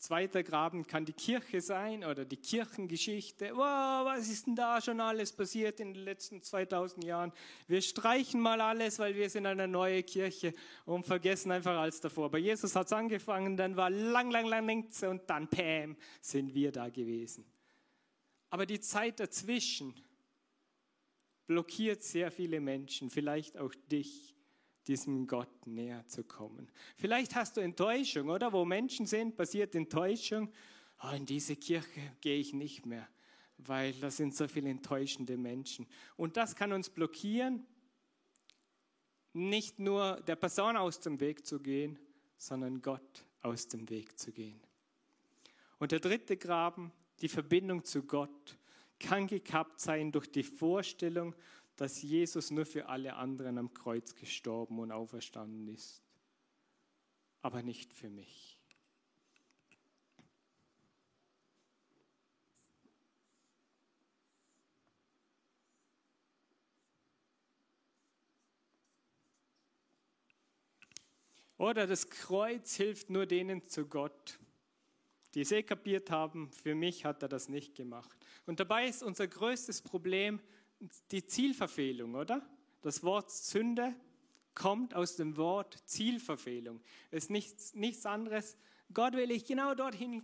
Zweiter 0.07 0.45
Graben 0.45 0.87
kann 0.87 1.05
die 1.05 1.13
Kirche 1.13 1.61
sein 1.61 2.05
oder 2.05 2.25
die 2.25 2.37
Kirchengeschichte. 2.37 3.51
Wow, 3.57 4.07
was 4.07 4.29
ist 4.29 4.47
denn 4.47 4.55
da 4.55 4.81
schon 4.81 5.01
alles 5.01 5.33
passiert 5.33 5.81
in 5.81 5.95
den 5.95 6.05
letzten 6.05 6.41
2000 6.41 7.03
Jahren? 7.03 7.33
Wir 7.67 7.83
streichen 7.83 8.41
mal 8.41 8.61
alles, 8.61 9.01
weil 9.01 9.17
wir 9.17 9.29
sind 9.29 9.47
eine 9.47 9.67
neue 9.67 10.05
Kirche 10.05 10.55
und 10.85 11.05
vergessen 11.05 11.51
einfach 11.51 11.77
alles 11.77 12.01
davor. 12.01 12.31
Bei 12.31 12.39
Jesus 12.39 12.77
hat 12.77 12.87
es 12.87 12.93
angefangen, 12.93 13.57
dann 13.57 13.75
war 13.75 13.91
lang, 13.91 14.31
lang, 14.31 14.47
lang 14.47 14.65
nichts 14.65 15.03
und 15.03 15.29
dann, 15.29 15.49
Pam, 15.49 15.97
sind 16.21 16.55
wir 16.55 16.71
da 16.71 16.89
gewesen. 16.89 17.45
Aber 18.51 18.65
die 18.65 18.79
Zeit 18.79 19.19
dazwischen 19.19 19.93
blockiert 21.49 22.05
sehr 22.05 22.31
viele 22.31 22.61
Menschen, 22.61 23.11
vielleicht 23.11 23.59
auch 23.59 23.75
dich 23.91 24.36
diesem 24.89 25.27
Gott 25.27 25.67
näher 25.67 26.07
zu 26.07 26.25
kommen. 26.25 26.71
Vielleicht 26.97 27.35
hast 27.35 27.57
du 27.57 27.61
Enttäuschung, 27.61 28.29
oder? 28.29 28.53
Wo 28.53 28.65
Menschen 28.65 29.07
sind, 29.07 29.37
passiert 29.37 29.75
Enttäuschung. 29.75 30.51
Oh, 31.03 31.15
in 31.15 31.27
diese 31.27 31.57
Kirche 31.57 32.01
gehe 32.21 32.39
ich 32.39 32.53
nicht 32.53 32.87
mehr, 32.87 33.07
weil 33.59 33.93
da 33.95 34.11
sind 34.11 34.35
so 34.35 34.49
viele 34.49 34.71
enttäuschende 34.71 35.37
Menschen. 35.37 35.87
Und 36.17 36.37
das 36.37 36.57
kann 36.57 36.73
uns 36.73 36.89
blockieren, 36.89 37.67
nicht 39.33 39.79
nur 39.79 40.23
der 40.27 40.37
Person 40.37 40.77
aus 40.77 41.01
dem 41.01 41.21
Weg 41.21 41.45
zu 41.45 41.61
gehen, 41.61 41.99
sondern 42.39 42.81
Gott 42.81 43.25
aus 43.43 43.69
dem 43.69 43.89
Weg 43.91 44.19
zu 44.19 44.33
gehen. 44.33 44.61
Und 45.79 45.93
der 45.93 46.01
dritte 46.01 46.37
Graben, 46.37 46.91
die 47.21 47.29
Verbindung 47.29 47.85
zu 47.85 48.03
Gott, 48.03 48.57
kann 48.99 49.27
gekappt 49.27 49.81
sein 49.81 50.11
durch 50.11 50.31
die 50.31 50.43
Vorstellung, 50.43 51.35
dass 51.77 52.01
Jesus 52.03 52.51
nur 52.51 52.67
für 52.67 52.89
alle 52.89 53.17
anderen 53.17 53.59
am 53.59 53.73
Kreuz 53.73 54.15
gestorben 54.15 54.79
und 54.79 54.93
auferstanden 54.93 55.69
ist, 55.69 56.03
aber 57.43 57.63
nicht 57.63 57.93
für 57.93 58.09
mich. 58.09 58.57
Oder 71.59 71.87
das 71.87 72.09
Kreuz 72.11 72.75
hilft 72.77 73.09
nur 73.09 73.27
denen 73.27 73.67
zu 73.67 73.87
Gott, 73.87 74.39
die 75.35 75.41
es 75.41 75.53
eh 75.53 75.63
kapiert 75.63 76.11
haben, 76.11 76.51
für 76.53 76.75
mich 76.75 77.05
hat 77.05 77.23
er 77.23 77.29
das 77.29 77.49
nicht 77.49 77.75
gemacht. 77.75 78.17
Und 78.45 78.61
dabei 78.61 78.87
ist 78.87 79.03
unser 79.03 79.27
größtes 79.27 79.83
Problem, 79.83 80.41
die 81.11 81.27
Zielverfehlung, 81.27 82.15
oder? 82.15 82.49
Das 82.83 83.03
Wort 83.03 83.31
Sünde 83.31 83.95
kommt 84.55 84.95
aus 84.95 85.17
dem 85.17 85.37
Wort 85.37 85.83
Zielverfehlung. 85.85 86.81
Es 87.11 87.25
ist 87.25 87.31
nichts, 87.31 87.75
nichts 87.75 88.07
anderes. 88.07 88.57
Gott 88.93 89.15
will 89.15 89.31
ich 89.31 89.45
genau 89.45 89.75
dorthin 89.75 90.23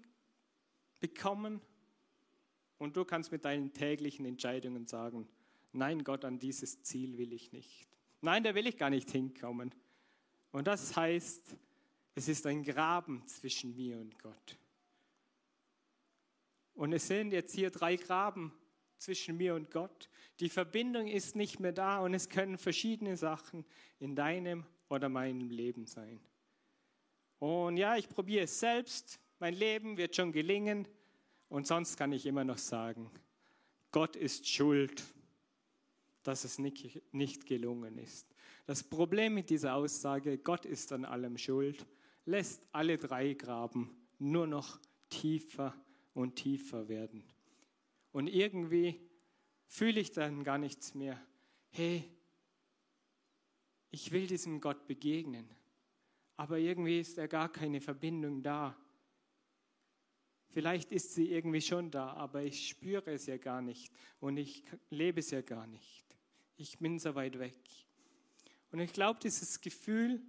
bekommen. 1.00 1.60
Und 2.78 2.96
du 2.96 3.04
kannst 3.04 3.30
mit 3.30 3.44
deinen 3.44 3.72
täglichen 3.72 4.24
Entscheidungen 4.24 4.86
sagen, 4.86 5.28
nein, 5.72 6.02
Gott, 6.04 6.24
an 6.24 6.38
dieses 6.38 6.82
Ziel 6.82 7.18
will 7.18 7.32
ich 7.32 7.52
nicht. 7.52 7.88
Nein, 8.20 8.44
da 8.44 8.54
will 8.54 8.66
ich 8.66 8.76
gar 8.76 8.90
nicht 8.90 9.10
hinkommen. 9.10 9.74
Und 10.50 10.66
das 10.66 10.96
heißt, 10.96 11.56
es 12.14 12.28
ist 12.28 12.46
ein 12.46 12.62
Graben 12.62 13.26
zwischen 13.26 13.74
mir 13.74 13.98
und 13.98 14.18
Gott. 14.18 14.58
Und 16.74 16.92
es 16.92 17.06
sind 17.06 17.32
jetzt 17.32 17.54
hier 17.54 17.70
drei 17.70 17.96
Graben 17.96 18.52
zwischen 19.02 19.36
mir 19.36 19.54
und 19.54 19.70
Gott. 19.70 20.08
Die 20.40 20.48
Verbindung 20.48 21.08
ist 21.08 21.36
nicht 21.36 21.60
mehr 21.60 21.72
da 21.72 21.98
und 21.98 22.14
es 22.14 22.28
können 22.28 22.56
verschiedene 22.56 23.16
Sachen 23.16 23.64
in 23.98 24.14
deinem 24.14 24.64
oder 24.88 25.08
meinem 25.08 25.50
Leben 25.50 25.86
sein. 25.86 26.20
Und 27.38 27.76
ja, 27.76 27.96
ich 27.96 28.08
probiere 28.08 28.44
es 28.44 28.60
selbst. 28.60 29.18
Mein 29.40 29.54
Leben 29.54 29.96
wird 29.96 30.14
schon 30.14 30.30
gelingen. 30.32 30.86
Und 31.48 31.66
sonst 31.66 31.96
kann 31.96 32.12
ich 32.12 32.24
immer 32.26 32.44
noch 32.44 32.58
sagen, 32.58 33.10
Gott 33.90 34.16
ist 34.16 34.48
schuld, 34.48 35.02
dass 36.22 36.44
es 36.44 36.58
nicht, 36.58 37.02
nicht 37.12 37.46
gelungen 37.46 37.98
ist. 37.98 38.32
Das 38.66 38.84
Problem 38.84 39.34
mit 39.34 39.50
dieser 39.50 39.74
Aussage, 39.74 40.38
Gott 40.38 40.64
ist 40.64 40.92
an 40.92 41.04
allem 41.04 41.36
schuld, 41.36 41.84
lässt 42.24 42.62
alle 42.70 42.96
drei 42.96 43.34
Graben 43.34 43.90
nur 44.18 44.46
noch 44.46 44.78
tiefer 45.10 45.74
und 46.14 46.36
tiefer 46.36 46.88
werden. 46.88 47.24
Und 48.12 48.28
irgendwie 48.28 49.00
fühle 49.66 50.00
ich 50.00 50.12
dann 50.12 50.44
gar 50.44 50.58
nichts 50.58 50.94
mehr. 50.94 51.20
Hey, 51.70 52.04
ich 53.90 54.12
will 54.12 54.26
diesem 54.26 54.60
Gott 54.60 54.86
begegnen, 54.86 55.48
aber 56.36 56.58
irgendwie 56.58 57.00
ist 57.00 57.18
da 57.18 57.26
gar 57.26 57.50
keine 57.50 57.80
Verbindung 57.80 58.42
da. 58.42 58.76
Vielleicht 60.50 60.92
ist 60.92 61.14
sie 61.14 61.30
irgendwie 61.30 61.62
schon 61.62 61.90
da, 61.90 62.12
aber 62.12 62.42
ich 62.42 62.68
spüre 62.68 63.10
es 63.12 63.26
ja 63.26 63.38
gar 63.38 63.62
nicht 63.62 63.92
und 64.20 64.36
ich 64.36 64.64
lebe 64.90 65.20
es 65.20 65.30
ja 65.30 65.40
gar 65.40 65.66
nicht. 65.66 66.04
Ich 66.56 66.78
bin 66.78 66.98
so 66.98 67.14
weit 67.14 67.38
weg. 67.38 67.58
Und 68.70 68.80
ich 68.80 68.92
glaube, 68.92 69.20
dieses 69.20 69.60
Gefühl 69.60 70.22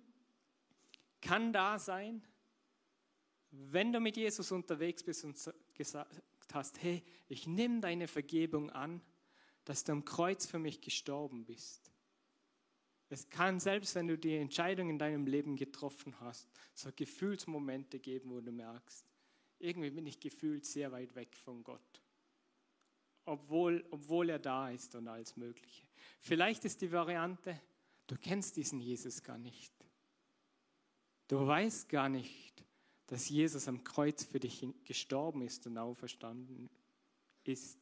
kann 1.22 1.52
da 1.52 1.78
sein, 1.78 2.22
wenn 3.52 3.92
du 3.92 4.00
mit 4.00 4.18
Jesus 4.18 4.52
unterwegs 4.52 5.04
bist 5.04 5.26
und 5.26 5.38
gesagt 6.44 6.54
hast, 6.56 6.84
hey, 6.84 7.04
ich 7.28 7.48
nehme 7.48 7.80
deine 7.80 8.08
Vergebung 8.08 8.70
an, 8.70 9.02
dass 9.66 9.84
du 9.84 9.94
am 9.94 10.06
Kreuz 10.06 10.46
für 10.46 10.60
mich 10.60 10.82
gestorben 10.82 11.46
bist. 11.46 11.92
Es 13.10 13.30
kann, 13.30 13.60
selbst 13.60 13.96
wenn 13.96 14.08
du 14.08 14.18
die 14.18 14.36
Entscheidung 14.36 14.90
in 14.90 14.98
deinem 14.98 15.28
Leben 15.28 15.56
getroffen 15.56 16.20
hast, 16.20 16.50
so 16.74 16.90
Gefühlsmomente 16.94 18.00
geben, 18.00 18.32
wo 18.32 18.42
du 18.42 18.52
merkst, 18.52 19.06
irgendwie 19.60 19.92
bin 19.92 20.06
ich 20.06 20.20
gefühlt 20.20 20.66
sehr 20.66 20.92
weit 20.92 21.16
weg 21.16 21.36
von 21.36 21.64
Gott. 21.64 22.02
Obwohl, 23.26 23.86
obwohl 23.92 24.30
er 24.30 24.40
da 24.40 24.70
ist 24.70 24.96
und 24.96 25.08
alles 25.08 25.38
Mögliche. 25.38 25.88
Vielleicht 26.20 26.66
ist 26.66 26.82
die 26.82 26.92
Variante, 26.92 27.62
du 28.08 28.18
kennst 28.18 28.58
diesen 28.58 28.82
Jesus 28.82 29.24
gar 29.24 29.38
nicht. 29.38 29.74
du 31.28 31.48
weißt 31.48 31.88
gar 31.88 32.10
nicht, 32.10 32.66
dass 33.14 33.30
Jesus 33.30 33.68
am 33.68 33.84
Kreuz 33.84 34.24
für 34.24 34.40
dich 34.40 34.66
gestorben 34.86 35.44
ist 35.44 35.68
und 35.68 35.78
auferstanden 35.78 36.68
ist, 37.44 37.78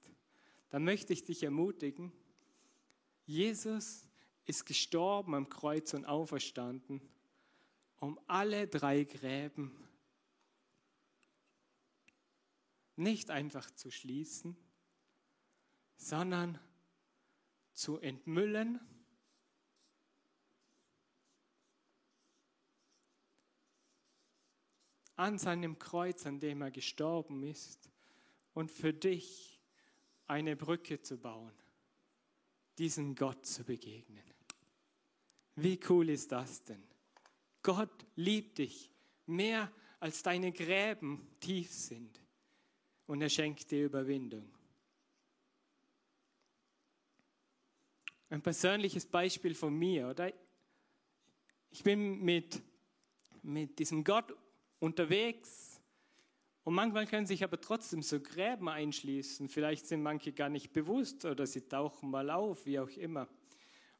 dann 0.67 0.83
möchte 0.83 1.13
ich 1.13 1.23
dich 1.23 1.43
ermutigen, 1.43 2.11
Jesus 3.25 4.09
ist 4.43 4.65
gestorben 4.65 5.33
am 5.33 5.47
Kreuz 5.47 5.93
und 5.93 6.03
auferstanden, 6.03 6.99
um 8.01 8.19
alle 8.27 8.67
drei 8.67 9.05
Gräben 9.05 9.71
nicht 12.97 13.29
einfach 13.29 13.71
zu 13.71 13.89
schließen, 13.89 14.57
sondern 15.95 16.59
zu 17.71 17.99
entmüllen 17.99 18.81
an 25.21 25.37
seinem 25.37 25.77
Kreuz, 25.77 26.25
an 26.25 26.39
dem 26.39 26.63
er 26.63 26.71
gestorben 26.71 27.43
ist, 27.43 27.91
und 28.53 28.71
für 28.71 28.91
dich 28.91 29.61
eine 30.25 30.55
Brücke 30.55 30.99
zu 30.99 31.17
bauen, 31.17 31.53
diesem 32.79 33.13
Gott 33.13 33.45
zu 33.45 33.63
begegnen. 33.63 34.23
Wie 35.55 35.79
cool 35.89 36.09
ist 36.09 36.31
das 36.31 36.63
denn? 36.63 36.83
Gott 37.61 38.05
liebt 38.15 38.57
dich 38.57 38.89
mehr 39.27 39.71
als 39.99 40.23
deine 40.23 40.51
Gräben 40.51 41.27
tief 41.39 41.71
sind 41.71 42.19
und 43.05 43.21
er 43.21 43.29
schenkt 43.29 43.69
dir 43.69 43.85
Überwindung. 43.85 44.51
Ein 48.29 48.41
persönliches 48.41 49.05
Beispiel 49.05 49.53
von 49.53 49.77
mir, 49.77 50.09
oder? 50.09 50.33
Ich 51.69 51.83
bin 51.83 52.21
mit, 52.23 52.59
mit 53.43 53.77
diesem 53.77 54.03
Gott 54.03 54.33
unterwegs. 54.81 55.79
Und 56.63 56.73
manchmal 56.73 57.07
können 57.07 57.25
sich 57.25 57.43
aber 57.43 57.61
trotzdem 57.61 58.01
so 58.01 58.19
Gräben 58.19 58.67
einschließen. 58.67 59.47
Vielleicht 59.47 59.87
sind 59.87 60.03
manche 60.03 60.33
gar 60.33 60.49
nicht 60.49 60.73
bewusst 60.73 61.23
oder 61.25 61.47
sie 61.47 61.61
tauchen 61.61 62.11
mal 62.11 62.29
auf, 62.29 62.65
wie 62.65 62.79
auch 62.79 62.89
immer. 62.89 63.27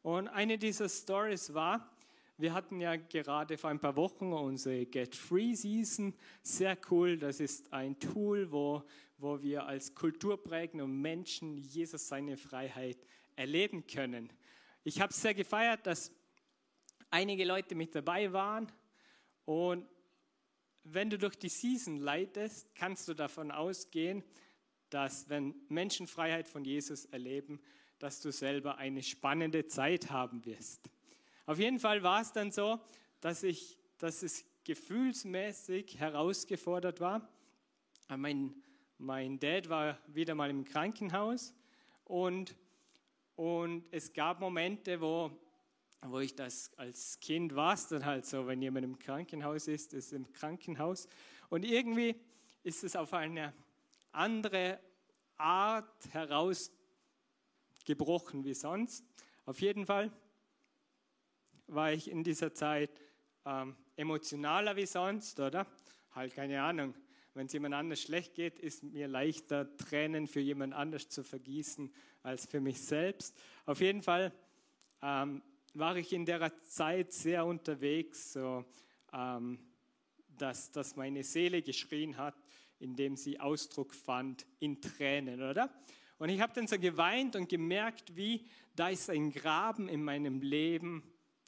Und 0.02 0.28
eine 0.28 0.58
dieser 0.58 0.90
Stories 0.90 1.54
war, 1.54 1.90
wir 2.38 2.54
hatten 2.54 2.82
ja 2.82 2.96
gerade 2.96 3.58
vor 3.58 3.70
ein 3.70 3.80
paar 3.80 3.96
Wochen 3.96 4.34
unsere 4.34 4.86
Get 4.88 5.16
Free 5.16 5.54
Season. 5.54 6.14
Sehr 6.42 6.76
cool. 6.90 7.18
Das 7.18 7.40
ist 7.40 7.72
ein 7.72 8.00
Tool, 8.00 8.52
wo, 8.52 8.84
wo 9.20 9.40
wir 9.42 9.66
als 9.66 9.94
kulturprägende 9.94 10.88
Menschen 10.88 11.58
Jesus 11.58 12.08
seine 12.08 12.38
Freiheit 12.38 12.98
erleben 13.36 13.86
können. 13.86 14.32
Ich 14.84 15.00
habe 15.00 15.14
sehr 15.14 15.36
gefeiert, 15.36 15.86
dass 15.86 16.12
einige 17.12 17.46
Leute 17.46 17.76
mit 17.76 17.94
dabei 17.94 18.34
waren. 18.34 18.72
Und 19.46 19.86
wenn 20.84 21.10
du 21.10 21.18
durch 21.18 21.36
die 21.36 21.50
Season 21.50 21.98
leitest, 21.98 22.74
kannst 22.76 23.08
du 23.08 23.14
davon 23.14 23.52
ausgehen, 23.52 24.24
dass 24.90 25.30
wenn 25.30 25.56
Menschen 25.70 26.08
Freiheit 26.08 26.48
von 26.48 26.66
Jesus 26.66 27.06
erleben, 27.06 27.60
dass 28.00 28.20
du 28.20 28.32
selber 28.32 28.78
eine 28.78 29.04
spannende 29.04 29.66
Zeit 29.68 30.10
haben 30.10 30.44
wirst. 30.46 30.90
Auf 31.46 31.60
jeden 31.60 31.80
Fall 31.80 32.04
war 32.04 32.22
es 32.22 32.32
dann 32.32 32.52
so, 32.52 32.80
dass, 33.20 33.44
ich, 33.44 33.78
dass 33.98 34.24
es 34.24 34.46
gefühlsmäßig 34.64 36.00
herausgefordert 36.00 37.00
war. 37.00 37.28
Mein, 38.10 38.54
mein 38.98 39.40
Dad 39.40 39.70
war 39.70 39.98
wieder 40.08 40.36
mal 40.36 40.50
im 40.50 40.66
Krankenhaus 40.66 41.54
und, 42.06 42.56
und 43.36 43.86
es 43.92 44.14
gab 44.14 44.40
Momente, 44.40 45.00
wo 45.00 45.32
wo 46.08 46.20
ich 46.20 46.36
das 46.36 46.72
als 46.78 47.20
Kind 47.20 47.56
war, 47.56 47.76
es 47.76 47.88
dann 47.88 48.06
halt 48.06 48.26
so, 48.26 48.48
wenn 48.48 48.62
jemand 48.62 48.86
im 48.86 48.98
Krankenhaus 48.98 49.68
ist, 49.68 49.94
ist 49.94 50.14
im 50.14 50.32
Krankenhaus. 50.34 51.08
Und 51.50 51.64
irgendwie 51.64 52.16
ist 52.64 52.84
es 52.84 52.96
auf 52.96 53.14
eine 53.14 53.54
andere 54.12 54.80
Art 55.38 56.12
herausgebrochen 56.12 58.44
wie 58.44 58.54
sonst. 58.54 59.06
Auf 59.46 59.62
jeden 59.62 59.86
Fall 59.86 60.12
war 61.68 61.94
ich 61.94 62.10
in 62.10 62.24
dieser 62.24 62.54
Zeit 62.54 62.90
ähm, 63.46 63.76
emotionaler 63.96 64.76
wie 64.76 64.86
sonst, 64.86 65.40
oder? 65.40 65.66
Halt 66.12 66.34
keine 66.34 66.62
Ahnung. 66.62 66.94
Wenn 67.34 67.46
es 67.46 67.54
jemand 67.54 67.76
anders 67.76 68.02
schlecht 68.02 68.36
geht, 68.36 68.60
ist 68.60 68.84
mir 68.84 69.08
leichter, 69.08 69.78
Tränen 69.78 70.28
für 70.28 70.42
jemand 70.42 70.74
anders 70.74 71.08
zu 71.08 71.24
vergießen 71.24 71.94
als 72.24 72.46
für 72.46 72.60
mich 72.60 72.82
selbst. 72.82 73.40
Auf 73.66 73.80
jeden 73.80 74.02
Fall 74.02 74.34
ähm, 75.02 75.42
war 75.74 75.96
ich 75.96 76.14
in 76.14 76.26
der 76.26 76.52
Zeit 76.64 77.14
sehr 77.14 77.46
unterwegs, 77.46 78.34
so, 78.34 78.66
ähm, 79.14 79.60
dass, 80.28 80.72
dass 80.72 80.96
meine 80.96 81.24
Seele 81.24 81.62
geschrien 81.62 82.18
hat, 82.18 82.36
indem 82.80 83.16
sie 83.16 83.40
Ausdruck 83.40 83.94
fand 83.94 84.46
in 84.60 84.82
Tränen, 84.82 85.42
oder? 85.42 85.72
Und 86.18 86.30
ich 86.30 86.40
habe 86.40 86.54
dann 86.54 86.68
so 86.68 86.78
geweint 86.78 87.36
und 87.36 87.50
gemerkt, 87.50 88.16
wie 88.16 88.46
da 88.76 88.90
ist 88.90 89.10
ein 89.10 89.32
Graben 89.32 89.88
in 89.88 90.04
meinem 90.04 90.42
Leben, 90.42 91.04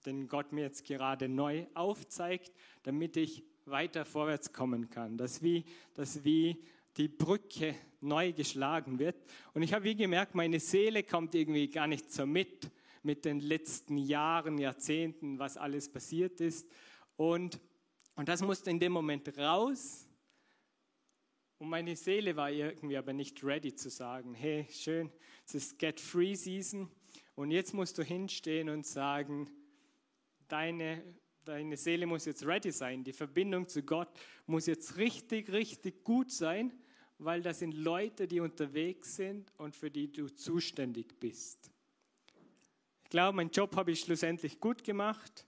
den 0.05 0.27
Gott 0.27 0.51
mir 0.51 0.61
jetzt 0.61 0.85
gerade 0.85 1.29
neu 1.29 1.65
aufzeigt, 1.73 2.51
damit 2.83 3.15
ich 3.17 3.43
weiter 3.65 4.05
vorwärts 4.05 4.51
kommen 4.51 4.89
kann. 4.89 5.17
Dass 5.17 5.41
wie, 5.41 5.63
dass 5.93 6.23
wie 6.23 6.57
die 6.97 7.07
Brücke 7.07 7.75
neu 8.01 8.33
geschlagen 8.33 8.99
wird. 8.99 9.15
Und 9.53 9.63
ich 9.63 9.73
habe 9.73 9.85
wie 9.85 9.95
gemerkt, 9.95 10.35
meine 10.35 10.59
Seele 10.59 11.03
kommt 11.03 11.35
irgendwie 11.35 11.69
gar 11.69 11.87
nicht 11.87 12.11
so 12.11 12.25
mit 12.25 12.69
mit 13.03 13.25
den 13.25 13.39
letzten 13.41 13.97
Jahren, 13.97 14.57
Jahrzehnten, 14.57 15.37
was 15.37 15.57
alles 15.57 15.91
passiert 15.91 16.39
ist. 16.39 16.67
Und, 17.17 17.59
und 18.15 18.29
das 18.29 18.41
musste 18.41 18.69
in 18.71 18.79
dem 18.79 18.93
Moment 18.93 19.37
raus. 19.37 20.07
Und 21.59 21.69
meine 21.69 21.95
Seele 21.95 22.35
war 22.35 22.49
irgendwie 22.49 22.97
aber 22.97 23.13
nicht 23.13 23.43
ready 23.43 23.75
zu 23.75 23.89
sagen, 23.89 24.33
hey, 24.33 24.67
schön, 24.71 25.11
es 25.45 25.55
ist 25.55 25.79
Get 25.79 25.99
Free 25.99 26.35
Season. 26.35 26.89
Und 27.35 27.51
jetzt 27.51 27.73
musst 27.73 27.97
du 27.97 28.03
hinstehen 28.03 28.69
und 28.69 28.85
sagen, 28.85 29.49
deine, 30.47 31.03
deine 31.43 31.77
Seele 31.77 32.05
muss 32.05 32.25
jetzt 32.25 32.45
ready 32.45 32.71
sein. 32.71 33.03
Die 33.03 33.13
Verbindung 33.13 33.67
zu 33.67 33.83
Gott 33.83 34.09
muss 34.45 34.65
jetzt 34.65 34.97
richtig, 34.97 35.51
richtig 35.51 36.03
gut 36.03 36.31
sein, 36.31 36.73
weil 37.17 37.41
das 37.41 37.59
sind 37.59 37.73
Leute, 37.73 38.27
die 38.27 38.39
unterwegs 38.39 39.15
sind 39.15 39.51
und 39.57 39.75
für 39.75 39.91
die 39.91 40.11
du 40.11 40.29
zuständig 40.29 41.19
bist 41.19 41.72
glaube, 43.13 43.35
meinen 43.35 43.51
Job 43.51 43.75
habe 43.75 43.91
ich 43.91 43.99
schlussendlich 43.99 44.59
gut 44.59 44.83
gemacht, 44.83 45.45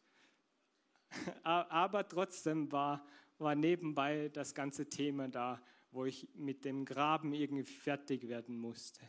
aber 1.44 2.08
trotzdem 2.08 2.72
war, 2.72 3.04
war 3.40 3.56
nebenbei 3.56 4.30
das 4.30 4.54
ganze 4.54 4.88
Thema 4.88 5.30
da, 5.30 5.60
wo 5.90 6.06
ich 6.06 6.28
mit 6.36 6.64
dem 6.64 6.86
Graben 6.86 7.34
irgendwie 7.34 7.64
fertig 7.64 8.28
werden 8.28 8.56
musste. 8.56 9.02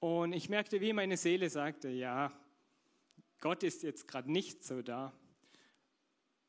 Und 0.00 0.34
ich 0.34 0.50
merkte, 0.50 0.82
wie 0.82 0.92
meine 0.92 1.16
Seele 1.16 1.48
sagte, 1.48 1.88
ja, 1.88 2.30
Gott 3.40 3.62
ist 3.62 3.84
jetzt 3.84 4.06
gerade 4.06 4.30
nicht 4.30 4.62
so 4.62 4.82
da. 4.82 5.14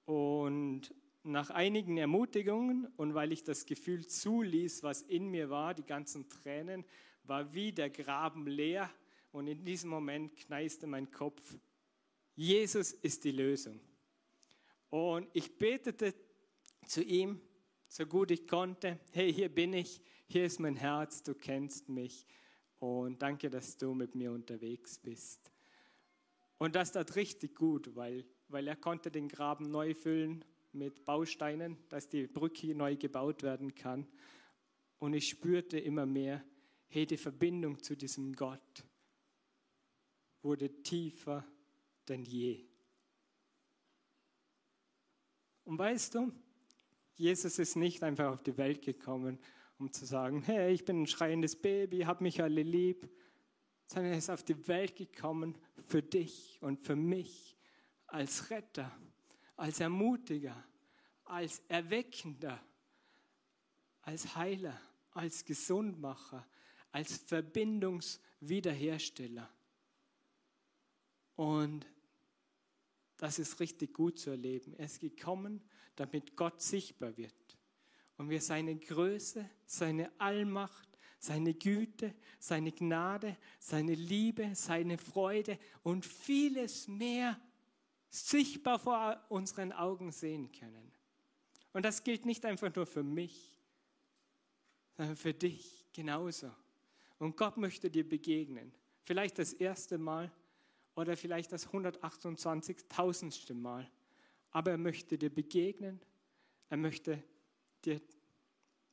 Und 0.03 0.93
nach 1.23 1.51
einigen 1.51 1.95
Ermutigungen 1.95 2.87
und 2.97 3.13
weil 3.13 3.31
ich 3.31 3.45
das 3.45 3.65
Gefühl 3.65 4.05
zuließ, 4.05 4.83
was 4.83 5.03
in 5.03 5.29
mir 5.29 5.49
war, 5.49 5.73
die 5.73 5.85
ganzen 5.85 6.27
Tränen, 6.27 6.83
war 7.23 7.53
wie 7.53 7.71
der 7.71 7.89
Graben 7.89 8.45
leer 8.45 8.89
und 9.31 9.47
in 9.47 9.63
diesem 9.63 9.89
Moment 9.89 10.35
kneiste 10.35 10.87
mein 10.87 11.09
Kopf, 11.11 11.55
Jesus 12.35 12.91
ist 12.91 13.23
die 13.23 13.31
Lösung. 13.31 13.79
Und 14.89 15.27
ich 15.33 15.57
betete 15.57 16.13
zu 16.85 17.03
ihm, 17.03 17.39
so 17.87 18.05
gut 18.05 18.31
ich 18.31 18.47
konnte, 18.47 18.99
hey, 19.11 19.33
hier 19.33 19.49
bin 19.49 19.73
ich, 19.73 20.01
hier 20.27 20.45
ist 20.45 20.59
mein 20.59 20.75
Herz, 20.75 21.23
du 21.23 21.33
kennst 21.33 21.89
mich 21.89 22.25
und 22.79 23.21
danke, 23.21 23.49
dass 23.49 23.77
du 23.77 23.93
mit 23.93 24.15
mir 24.15 24.31
unterwegs 24.31 24.97
bist. 24.97 25.51
Und 26.57 26.75
das 26.75 26.91
tat 26.91 27.15
richtig 27.15 27.55
gut, 27.55 27.95
weil, 27.95 28.25
weil 28.47 28.67
er 28.67 28.75
konnte 28.75 29.11
den 29.11 29.27
Graben 29.27 29.71
neu 29.71 29.93
füllen 29.93 30.45
mit 30.73 31.05
Bausteinen, 31.05 31.77
dass 31.89 32.07
die 32.07 32.27
Brücke 32.27 32.75
neu 32.75 32.95
gebaut 32.95 33.43
werden 33.43 33.75
kann. 33.75 34.07
Und 34.99 35.13
ich 35.13 35.29
spürte 35.29 35.79
immer 35.79 36.05
mehr, 36.05 36.43
hey, 36.87 37.05
die 37.05 37.17
Verbindung 37.17 37.81
zu 37.81 37.95
diesem 37.95 38.33
Gott, 38.33 38.83
wurde 40.41 40.81
tiefer 40.83 41.45
denn 42.07 42.23
je. 42.23 42.65
Und 45.63 45.77
weißt 45.77 46.15
du, 46.15 46.31
Jesus 47.15 47.59
ist 47.59 47.75
nicht 47.75 48.01
einfach 48.03 48.31
auf 48.31 48.41
die 48.41 48.57
Welt 48.57 48.81
gekommen, 48.81 49.37
um 49.77 49.91
zu 49.91 50.05
sagen, 50.05 50.41
hey, 50.43 50.73
ich 50.73 50.85
bin 50.85 51.03
ein 51.03 51.07
schreiendes 51.07 51.55
Baby, 51.55 51.99
hab 51.99 52.21
mich 52.21 52.41
alle 52.41 52.63
lieb, 52.63 53.07
sondern 53.87 54.13
er 54.13 54.17
ist 54.17 54.29
auf 54.29 54.43
die 54.43 54.67
Welt 54.67 54.95
gekommen 54.95 55.57
für 55.85 56.01
dich 56.01 56.57
und 56.61 56.79
für 56.79 56.95
mich 56.95 57.57
als 58.07 58.49
Retter, 58.49 58.91
als 59.55 59.79
Ermutiger, 59.79 60.65
als 61.25 61.61
Erweckender, 61.67 62.59
als 64.01 64.35
Heiler, 64.35 64.81
als 65.11 65.45
Gesundmacher, 65.45 66.47
als 66.91 67.17
Verbindungswiederhersteller. 67.17 69.47
Und 71.41 71.87
das 73.17 73.39
ist 73.39 73.59
richtig 73.59 73.95
gut 73.95 74.19
zu 74.19 74.29
erleben. 74.29 74.75
Er 74.75 74.85
ist 74.85 74.99
gekommen, 74.99 75.59
damit 75.95 76.35
Gott 76.35 76.61
sichtbar 76.61 77.17
wird 77.17 77.33
und 78.17 78.29
wir 78.29 78.39
seine 78.39 78.75
Größe, 78.75 79.49
seine 79.65 80.11
Allmacht, 80.19 80.87
seine 81.17 81.55
Güte, 81.55 82.13
seine 82.37 82.71
Gnade, 82.71 83.35
seine 83.57 83.95
Liebe, 83.95 84.53
seine 84.53 84.99
Freude 84.99 85.57
und 85.81 86.05
vieles 86.05 86.87
mehr 86.87 87.41
sichtbar 88.11 88.77
vor 88.77 89.19
unseren 89.29 89.71
Augen 89.71 90.11
sehen 90.11 90.51
können. 90.51 90.91
Und 91.73 91.85
das 91.85 92.03
gilt 92.03 92.27
nicht 92.27 92.45
einfach 92.45 92.75
nur 92.75 92.85
für 92.85 93.01
mich, 93.01 93.59
sondern 94.95 95.15
für 95.15 95.33
dich 95.33 95.87
genauso. 95.91 96.51
Und 97.17 97.35
Gott 97.35 97.57
möchte 97.57 97.89
dir 97.89 98.07
begegnen. 98.07 98.71
Vielleicht 99.05 99.39
das 99.39 99.53
erste 99.53 99.97
Mal 99.97 100.31
oder 101.01 101.17
vielleicht 101.17 101.51
das 101.51 101.69
128.000. 101.69 103.53
Mal. 103.55 103.89
Aber 104.51 104.71
er 104.71 104.77
möchte 104.77 105.17
dir 105.17 105.29
begegnen. 105.29 105.99
Er 106.69 106.77
möchte 106.77 107.21
dir 107.83 107.99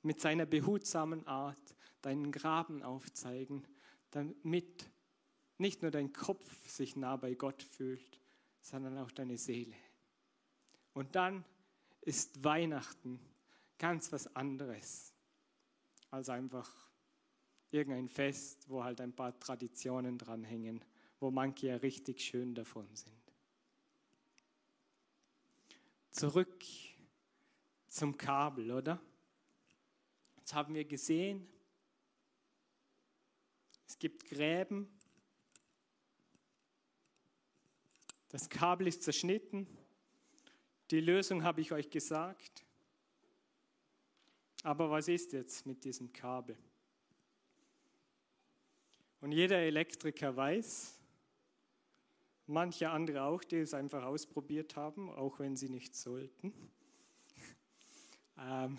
mit 0.03 0.21
seiner 0.21 0.47
behutsamen 0.47 1.27
Art 1.27 1.77
deinen 2.03 2.33
Graben 2.33 2.83
aufzeigen, 2.83 3.67
damit 4.11 4.91
nicht 5.59 5.83
nur 5.83 5.91
dein 5.91 6.13
Kopf 6.13 6.69
sich 6.69 6.97
nah 6.97 7.17
bei 7.17 7.35
Gott 7.35 7.63
fühlt, 7.63 8.21
sondern 8.61 8.97
auch 8.99 9.11
deine 9.11 9.37
Seele. 9.37 9.75
Und 10.95 11.15
dann 11.15 11.45
ist 12.01 12.43
Weihnachten 12.43 13.21
ganz 13.79 14.13
was 14.13 14.35
anderes 14.35 15.13
als 16.11 16.29
einfach 16.29 16.71
irgendein 17.71 18.09
Fest, 18.09 18.69
wo 18.69 18.83
halt 18.83 19.01
ein 19.01 19.13
paar 19.13 19.39
Traditionen 19.39 20.17
dranhängen, 20.17 20.83
wo 21.21 21.31
manche 21.31 21.69
ja 21.69 21.77
richtig 21.77 22.21
schön 22.21 22.55
davon 22.55 22.89
sind. 22.95 23.15
Zurück 26.11 26.65
zum 27.89 28.17
Kabel, 28.17 28.71
oder? 28.71 29.01
Jetzt 30.37 30.55
haben 30.55 30.75
wir 30.75 30.85
gesehen, 30.85 31.49
es 33.87 33.99
gibt 33.99 34.25
Gräben, 34.27 34.89
das 38.29 38.49
Kabel 38.49 38.87
ist 38.87 39.03
zerschnitten, 39.03 39.67
die 40.91 41.01
Lösung 41.01 41.43
habe 41.43 41.61
ich 41.61 41.73
euch 41.73 41.91
gesagt. 41.91 42.65
Aber 44.63 44.91
was 44.91 45.09
ist 45.09 45.33
jetzt 45.33 45.67
mit 45.67 45.85
diesem 45.85 46.13
Kabel? 46.13 46.57
Und 49.21 49.33
jeder 49.33 49.59
Elektriker 49.59 50.35
weiß, 50.35 50.98
manche 52.49 52.91
andere 52.91 53.23
auch, 53.23 53.45
die 53.45 53.57
es 53.57 53.75
einfach 53.75 54.05
ausprobiert 54.05 54.77
haben, 54.77 55.11
auch 55.11 55.39
wenn 55.39 55.57
sie 55.57 55.69
nicht 55.69 55.95
sollten. 55.95 56.53
Ähm, 58.39 58.79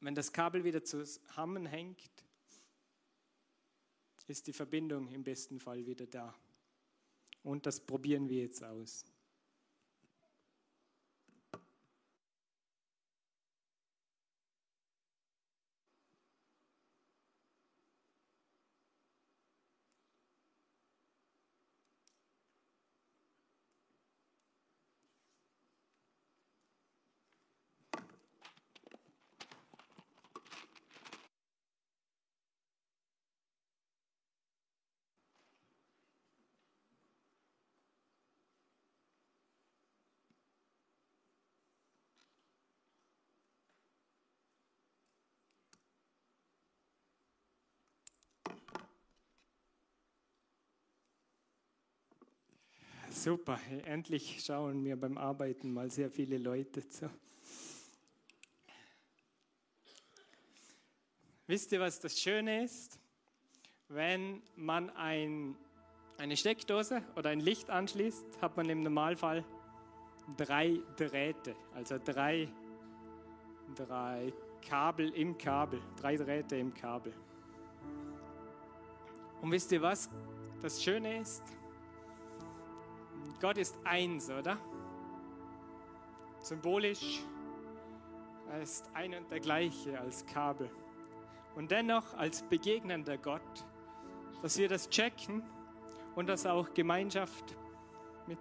wenn 0.00 0.14
das 0.14 0.32
Kabel 0.32 0.64
wieder 0.64 0.84
zusammenhängt, 0.84 2.10
ist 4.26 4.46
die 4.46 4.52
Verbindung 4.52 5.08
im 5.08 5.24
besten 5.24 5.58
Fall 5.58 5.84
wieder 5.86 6.06
da. 6.06 6.34
Und 7.42 7.66
das 7.66 7.80
probieren 7.80 8.28
wir 8.28 8.42
jetzt 8.42 8.62
aus. 8.62 9.04
Super, 53.22 53.60
endlich 53.84 54.42
schauen 54.42 54.82
mir 54.82 54.98
beim 54.98 55.18
Arbeiten 55.18 55.74
mal 55.74 55.90
sehr 55.90 56.10
viele 56.10 56.38
Leute 56.38 56.88
zu. 56.88 57.10
Wisst 61.46 61.70
ihr, 61.72 61.80
was 61.80 62.00
das 62.00 62.18
Schöne 62.18 62.64
ist? 62.64 62.98
Wenn 63.88 64.40
man 64.56 64.88
ein, 64.96 65.54
eine 66.16 66.34
Steckdose 66.34 67.02
oder 67.14 67.28
ein 67.28 67.40
Licht 67.40 67.68
anschließt, 67.68 68.40
hat 68.40 68.56
man 68.56 68.70
im 68.70 68.82
Normalfall 68.82 69.44
drei 70.38 70.80
Drähte, 70.96 71.54
also 71.74 71.98
drei, 72.02 72.48
drei 73.74 74.32
Kabel 74.66 75.10
im 75.10 75.36
Kabel, 75.36 75.82
drei 76.00 76.16
Drähte 76.16 76.56
im 76.56 76.72
Kabel. 76.72 77.12
Und 79.42 79.50
wisst 79.50 79.70
ihr, 79.72 79.82
was 79.82 80.08
das 80.62 80.82
Schöne 80.82 81.20
ist? 81.20 81.59
Gott 83.40 83.58
ist 83.58 83.78
eins, 83.84 84.30
oder? 84.30 84.58
Symbolisch, 86.40 87.22
er 88.50 88.62
ist 88.62 88.90
ein 88.94 89.14
und 89.14 89.30
der 89.30 89.40
gleiche 89.40 89.98
als 90.00 90.24
Kabel. 90.26 90.70
Und 91.54 91.70
dennoch 91.70 92.14
als 92.14 92.42
begegnender 92.42 93.18
Gott, 93.18 93.66
dass 94.42 94.56
wir 94.56 94.68
das 94.68 94.88
checken 94.88 95.42
und 96.14 96.28
dass 96.28 96.46
auch 96.46 96.72
Gemeinschaft 96.74 97.56
mit 98.26 98.38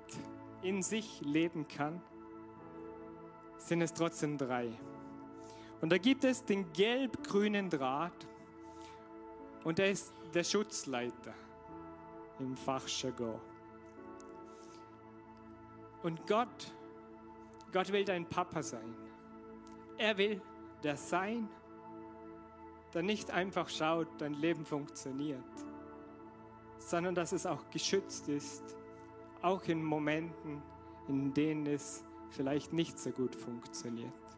in 0.61 0.81
sich 0.81 1.21
leben 1.21 1.67
kann, 1.67 2.01
sind 3.57 3.81
es 3.81 3.93
trotzdem 3.93 4.37
drei. 4.37 4.71
Und 5.81 5.91
da 5.91 5.97
gibt 5.97 6.23
es 6.23 6.43
den 6.43 6.71
gelb-grünen 6.73 7.69
Draht 7.69 8.27
und 9.63 9.79
er 9.79 9.91
ist 9.91 10.13
der 10.33 10.43
Schutzleiter 10.43 11.33
im 12.39 12.55
Fachjargon. 12.55 13.39
Und 16.03 16.25
Gott, 16.27 16.73
Gott 17.71 17.91
will 17.91 18.05
dein 18.05 18.25
Papa 18.25 18.63
sein. 18.63 18.95
Er 19.97 20.17
will 20.17 20.41
der 20.83 20.95
sein, 20.95 21.49
der 22.93 23.03
nicht 23.03 23.31
einfach 23.31 23.69
schaut, 23.69 24.07
dein 24.17 24.33
Leben 24.33 24.65
funktioniert, 24.65 25.43
sondern 26.79 27.13
dass 27.15 27.33
es 27.33 27.45
auch 27.45 27.69
geschützt 27.69 28.29
ist, 28.29 28.77
auch 29.41 29.63
in 29.65 29.83
Momenten, 29.83 30.61
in 31.07 31.33
denen 31.33 31.65
es 31.67 32.03
vielleicht 32.29 32.73
nicht 32.73 32.97
so 32.97 33.11
gut 33.11 33.35
funktioniert. 33.35 34.28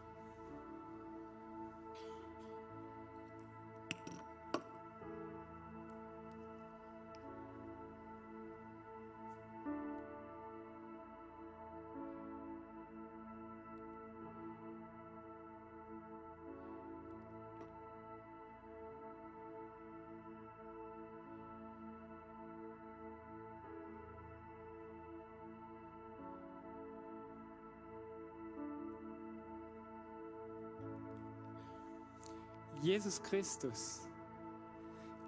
Jesus 32.82 33.22
Christus, 33.22 34.02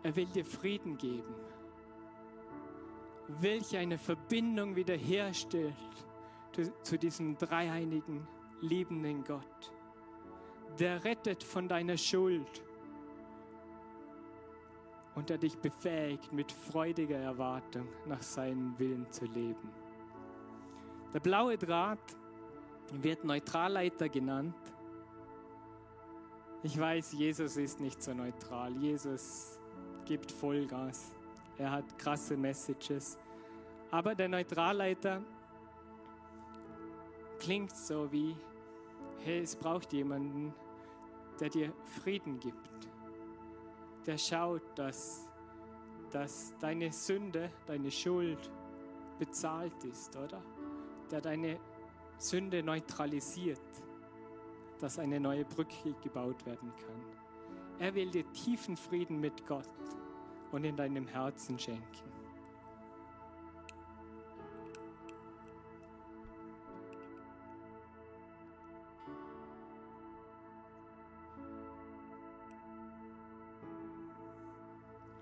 er 0.01 0.15
will 0.15 0.25
dir 0.25 0.43
Frieden 0.43 0.97
geben. 0.97 1.35
Welche 3.39 3.77
eine 3.77 3.97
Verbindung 3.97 4.75
wiederherstellt 4.75 5.75
zu 6.81 6.97
diesem 6.97 7.37
dreieinigen, 7.37 8.27
liebenden 8.61 9.23
Gott. 9.23 9.73
Der 10.79 11.03
rettet 11.03 11.43
von 11.43 11.67
deiner 11.67 11.97
Schuld 11.97 12.63
und 15.15 15.29
der 15.29 15.37
dich 15.37 15.57
befähigt, 15.57 16.33
mit 16.33 16.51
freudiger 16.51 17.17
Erwartung 17.17 17.87
nach 18.07 18.21
seinem 18.21 18.77
Willen 18.79 19.09
zu 19.11 19.25
leben. 19.25 19.69
Der 21.13 21.19
blaue 21.19 21.57
Draht 21.57 22.17
wird 22.91 23.23
Neutralleiter 23.23 24.09
genannt 24.09 24.55
ich 26.63 26.79
weiß, 26.79 27.11
Jesus 27.11 27.57
ist 27.57 27.81
nicht 27.81 28.01
so 28.01 28.13
neutral. 28.13 28.73
Jesus 28.77 29.59
gibt 30.05 30.31
Vollgas. 30.31 31.11
Er 31.57 31.71
hat 31.71 31.97
krasse 31.97 32.37
Messages. 32.37 33.17
Aber 33.91 34.15
der 34.15 34.29
Neutralleiter 34.29 35.21
klingt 37.39 37.75
so 37.75 38.09
wie, 38.11 38.35
hey, 39.19 39.41
es 39.41 39.55
braucht 39.57 39.91
jemanden, 39.91 40.53
der 41.39 41.49
dir 41.49 41.73
Frieden 42.01 42.39
gibt, 42.39 42.87
der 44.05 44.17
schaut, 44.17 44.63
dass, 44.75 45.27
dass 46.11 46.53
deine 46.59 46.93
Sünde, 46.93 47.51
deine 47.65 47.91
Schuld 47.91 48.49
bezahlt 49.19 49.83
ist, 49.83 50.15
oder? 50.15 50.41
Der 51.11 51.19
deine 51.19 51.59
Sünde 52.17 52.63
neutralisiert, 52.63 53.59
dass 54.79 54.99
eine 54.99 55.19
neue 55.19 55.45
Brücke 55.45 55.93
gebaut 56.01 56.45
werden 56.45 56.71
kann. 56.75 57.23
Er 57.79 57.93
will 57.95 58.11
dir 58.11 58.29
tiefen 58.31 58.77
Frieden 58.77 59.19
mit 59.19 59.45
Gott 59.47 59.69
und 60.51 60.63
in 60.63 60.75
deinem 60.75 61.07
Herzen 61.07 61.57
schenken. 61.57 62.13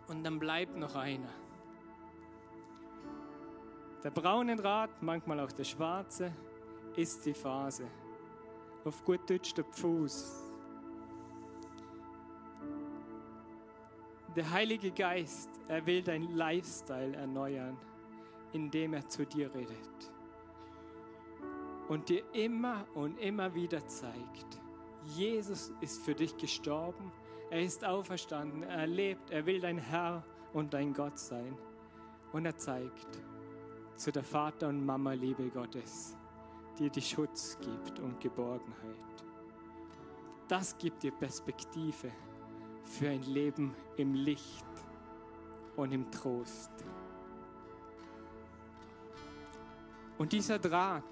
Und 0.08 0.26
dann 0.26 0.40
bleibt 0.40 0.76
noch 0.76 0.96
einer. 0.96 1.30
Der 4.04 4.12
braune 4.12 4.56
Draht, 4.56 5.02
manchmal 5.02 5.40
auch 5.40 5.52
der 5.52 5.64
schwarze, 5.64 6.34
ist 6.96 7.26
die 7.26 7.34
Phase. 7.34 7.88
Auf 8.84 9.04
gut 9.04 9.30
Deutsch 9.30 9.54
der 9.54 9.66
Fuß. 9.66 10.44
Der 14.36 14.50
Heilige 14.50 14.92
Geist, 14.92 15.50
er 15.68 15.86
will 15.86 16.02
dein 16.02 16.24
Lifestyle 16.24 17.16
erneuern, 17.16 17.78
indem 18.54 18.94
er 18.94 19.08
zu 19.08 19.26
dir 19.26 19.54
redet. 19.54 20.12
Und 21.90 22.10
dir 22.10 22.24
immer 22.34 22.86
und 22.96 23.20
immer 23.20 23.54
wieder 23.54 23.86
zeigt, 23.86 24.62
Jesus 25.04 25.74
ist 25.82 26.02
für 26.04 26.16
dich 26.16 26.38
gestorben 26.38 27.12
er 27.52 27.62
ist 27.64 27.84
auferstanden, 27.84 28.64
er 28.64 28.88
lebt, 28.88 29.30
er 29.30 29.46
will 29.46 29.60
dein 29.60 29.78
Herr 29.78 30.24
und 30.54 30.74
dein 30.74 30.94
Gott 30.94 31.20
sein. 31.20 31.58
Und 32.32 32.46
er 32.46 32.56
zeigt 32.56 33.22
zu 33.98 34.10
der 34.10 34.24
Vater- 34.24 34.70
und 34.70 34.86
Mama-Liebe 34.86 35.50
Gottes, 35.50 36.16
die 36.80 36.90
dir 36.90 37.02
Schutz 37.02 37.58
gibt 37.60 38.00
und 38.00 38.20
Geborgenheit. 38.20 39.26
Das 40.48 40.78
gibt 40.78 41.04
dir 41.04 41.12
Perspektive 41.12 42.12
für 42.84 43.10
ein 43.10 43.24
Leben 43.24 43.74
im 43.98 44.14
Licht 44.14 44.66
und 45.76 45.92
im 45.92 46.10
Trost. 46.12 46.72
Und 50.18 50.34
dieser 50.34 50.60
Draht 50.60 51.04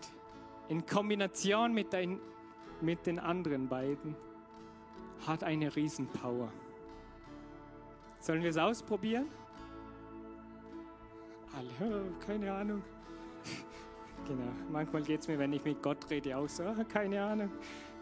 in 0.68 0.86
Kombination 0.86 1.74
mit, 1.74 1.94
dein, 1.94 2.20
mit 2.82 3.06
den 3.08 3.18
anderen 3.18 3.68
beiden, 3.68 4.16
hat 5.26 5.44
eine 5.44 5.76
Riesenpower. 5.76 6.52
Sollen 8.20 8.44
wir 8.44 8.50
es 8.50 8.58
ausprobieren? 8.58 9.28
Alle, 11.56 12.12
keine 12.26 12.54
Ahnung. 12.54 12.84
Genau, 14.30 14.52
manchmal 14.72 15.02
geht 15.02 15.22
es 15.22 15.28
mir, 15.28 15.40
wenn 15.40 15.52
ich 15.54 15.66
mit 15.66 15.82
Gott 15.82 16.08
rede, 16.08 16.38
auch 16.38 16.48
so, 16.48 16.64
keine 16.94 17.20
Ahnung. 17.20 17.52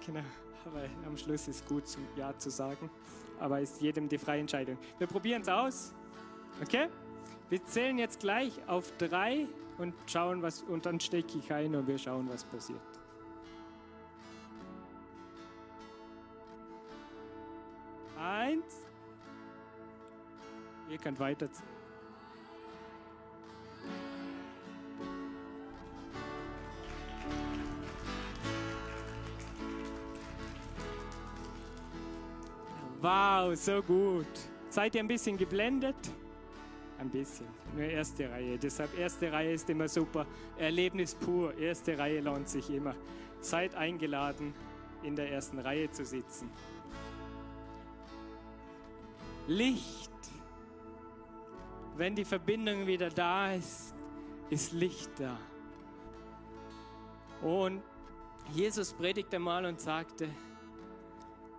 Genau, 0.06 0.20
aber 0.66 0.84
am 1.06 1.16
Schluss 1.16 1.48
ist 1.48 1.66
gut, 1.66 1.84
Ja 2.18 2.38
zu 2.38 2.50
sagen. 2.50 2.90
Aber 3.40 3.62
ist 3.62 3.80
jedem 3.80 4.10
die 4.10 4.18
freie 4.18 4.42
Entscheidung. 4.42 4.78
Wir 4.98 5.08
probieren 5.08 5.42
es 5.42 5.48
aus. 5.48 5.94
Okay? 6.62 6.90
Wir 7.48 7.64
zählen 7.64 7.98
jetzt 7.98 8.20
gleich 8.20 8.60
auf 8.68 8.92
drei 8.98 9.48
und 9.78 9.94
schauen, 10.06 10.42
was, 10.42 10.64
und 10.64 10.86
dann 10.86 11.00
stecke 11.00 11.38
ich 11.38 11.54
ein 11.54 11.74
und 11.74 11.88
wir 11.88 11.98
schauen, 11.98 12.28
was 12.30 12.44
passiert. 12.44 12.82
Eins. 18.20 18.82
Ihr 20.90 20.98
könnt 20.98 21.22
weiter. 21.22 21.48
Wow, 33.02 33.56
so 33.56 33.82
gut. 33.84 34.26
Seid 34.70 34.96
ihr 34.96 35.02
ein 35.02 35.08
bisschen 35.08 35.38
geblendet? 35.38 35.96
Ein 36.98 37.10
bisschen. 37.10 37.46
Nur 37.76 37.86
erste 37.86 38.30
Reihe. 38.30 38.58
Deshalb 38.58 38.98
erste 38.98 39.32
Reihe 39.32 39.54
ist 39.54 39.70
immer 39.70 39.88
super. 39.88 40.26
Erlebnis 40.58 41.14
pur. 41.14 41.56
Erste 41.58 41.98
Reihe 41.98 42.22
lohnt 42.22 42.50
sich 42.50 42.72
immer. 42.72 42.96
Seid 43.40 43.76
eingeladen, 43.76 44.54
in 45.04 45.16
der 45.16 45.32
ersten 45.32 45.60
Reihe 45.60 45.92
zu 45.92 46.04
sitzen. 46.06 46.50
Licht. 49.48 50.12
Wenn 51.96 52.16
die 52.16 52.26
Verbindung 52.26 52.88
wieder 52.88 53.10
da 53.10 53.54
ist, 53.54 53.94
ist 54.50 54.72
Licht 54.74 55.12
da. 55.20 55.38
Und 57.42 57.84
Jesus 58.54 58.94
predigte 58.94 59.38
mal 59.38 59.66
und 59.66 59.80
sagte, 59.80 60.30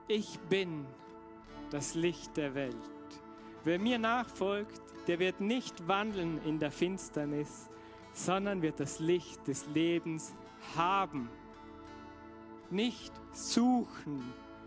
ich 0.09 0.39
bin 0.49 0.87
das 1.71 1.95
Licht 1.95 2.37
der 2.37 2.55
Welt. 2.55 2.77
Wer 3.65 3.79
mir 3.79 3.99
nachfolgt, 3.99 4.81
der 5.07 5.19
wird 5.19 5.41
nicht 5.41 5.89
wandeln 5.89 6.41
in 6.45 6.59
der 6.59 6.71
Finsternis, 6.71 7.69
sondern 8.13 8.63
wird 8.63 8.81
das 8.81 8.99
Licht 9.01 9.47
des 9.47 9.67
Lebens 9.75 10.35
haben. 10.77 11.29
Nicht 12.71 13.13
suchen, 13.33 14.23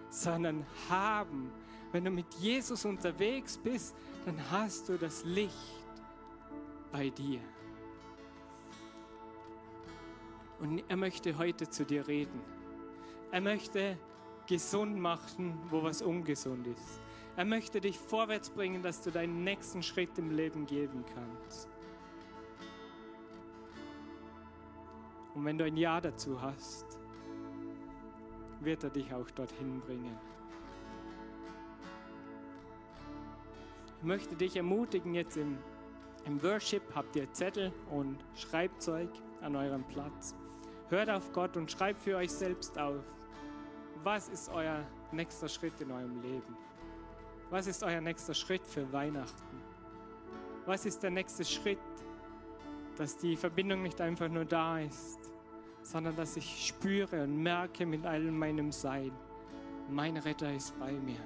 sondern 0.10 0.66
haben. 0.90 1.52
Wenn 1.92 2.06
du 2.06 2.12
mit 2.12 2.34
Jesus 2.36 2.86
unterwegs 2.86 3.58
bist, 3.58 3.96
dann 4.26 4.40
hast 4.50 4.90
du 4.90 4.98
das 4.98 5.24
Licht 5.26 5.86
bei 6.92 7.10
dir. 7.10 7.40
Und 10.60 10.84
er 10.88 10.98
möchte 10.98 11.38
heute 11.38 11.70
zu 11.70 11.86
dir 11.86 12.08
reden. 12.08 12.40
Er 13.32 13.42
möchte 13.42 13.98
gesund 14.52 15.00
machen, 15.00 15.58
wo 15.70 15.82
was 15.82 16.02
ungesund 16.02 16.68
ist. 16.68 17.00
Er 17.38 17.46
möchte 17.46 17.80
dich 17.80 17.98
vorwärts 17.98 18.50
bringen, 18.50 18.84
dass 18.84 19.02
du 19.02 19.10
deinen 19.10 19.46
nächsten 19.46 19.82
Schritt 19.82 20.18
im 20.18 20.30
Leben 20.30 20.66
geben 20.66 21.06
kannst. 21.16 21.70
Und 25.34 25.46
wenn 25.46 25.58
du 25.58 25.64
ein 25.64 25.78
Ja 25.78 26.02
dazu 26.02 26.42
hast, 26.42 27.00
wird 28.60 28.84
er 28.84 28.90
dich 28.90 29.14
auch 29.14 29.32
dorthin 29.32 29.80
bringen. 29.80 30.18
Ich 34.00 34.04
möchte 34.04 34.36
dich 34.36 34.58
ermutigen, 34.58 35.14
jetzt 35.14 35.38
im, 35.38 35.58
im 36.26 36.44
Worship 36.44 36.84
habt 36.94 37.16
ihr 37.16 37.32
Zettel 37.32 37.72
und 37.90 38.18
Schreibzeug 38.36 39.10
an 39.40 39.56
eurem 39.56 39.86
Platz. 39.86 40.36
Hört 40.90 41.10
auf 41.10 41.32
Gott 41.32 41.56
und 41.56 41.72
schreibt 41.72 42.02
für 42.02 42.18
euch 42.18 42.32
selbst 42.32 42.78
auf, 42.78 43.02
was 44.04 44.30
ist 44.30 44.50
euer 44.50 44.84
nächster 45.12 45.48
Schritt 45.48 45.80
in 45.82 45.92
eurem 45.92 46.22
Leben? 46.22 46.58
Was 47.50 47.68
ist 47.68 47.84
euer 47.84 48.02
nächster 48.02 48.34
Schritt 48.34 48.66
für 48.66 48.92
Weihnachten? 48.92 49.62
Was 50.66 50.86
ist 50.86 51.04
der 51.04 51.12
nächste 51.12 51.44
Schritt, 51.44 51.80
dass 52.98 53.18
die 53.18 53.36
Verbindung 53.36 53.82
nicht 53.82 54.00
einfach 54.00 54.30
nur 54.30 54.46
da 54.46 54.80
ist, 54.80 55.20
sondern 55.84 56.16
dass 56.16 56.38
ich 56.38 56.68
spüre 56.68 57.24
und 57.24 57.42
merke 57.42 57.86
mit 57.86 58.06
allem 58.06 58.38
meinem 58.38 58.72
Sein, 58.72 59.12
mein 59.90 60.18
Retter 60.18 60.54
ist 60.54 60.78
bei 60.80 60.92
mir. 60.92 61.20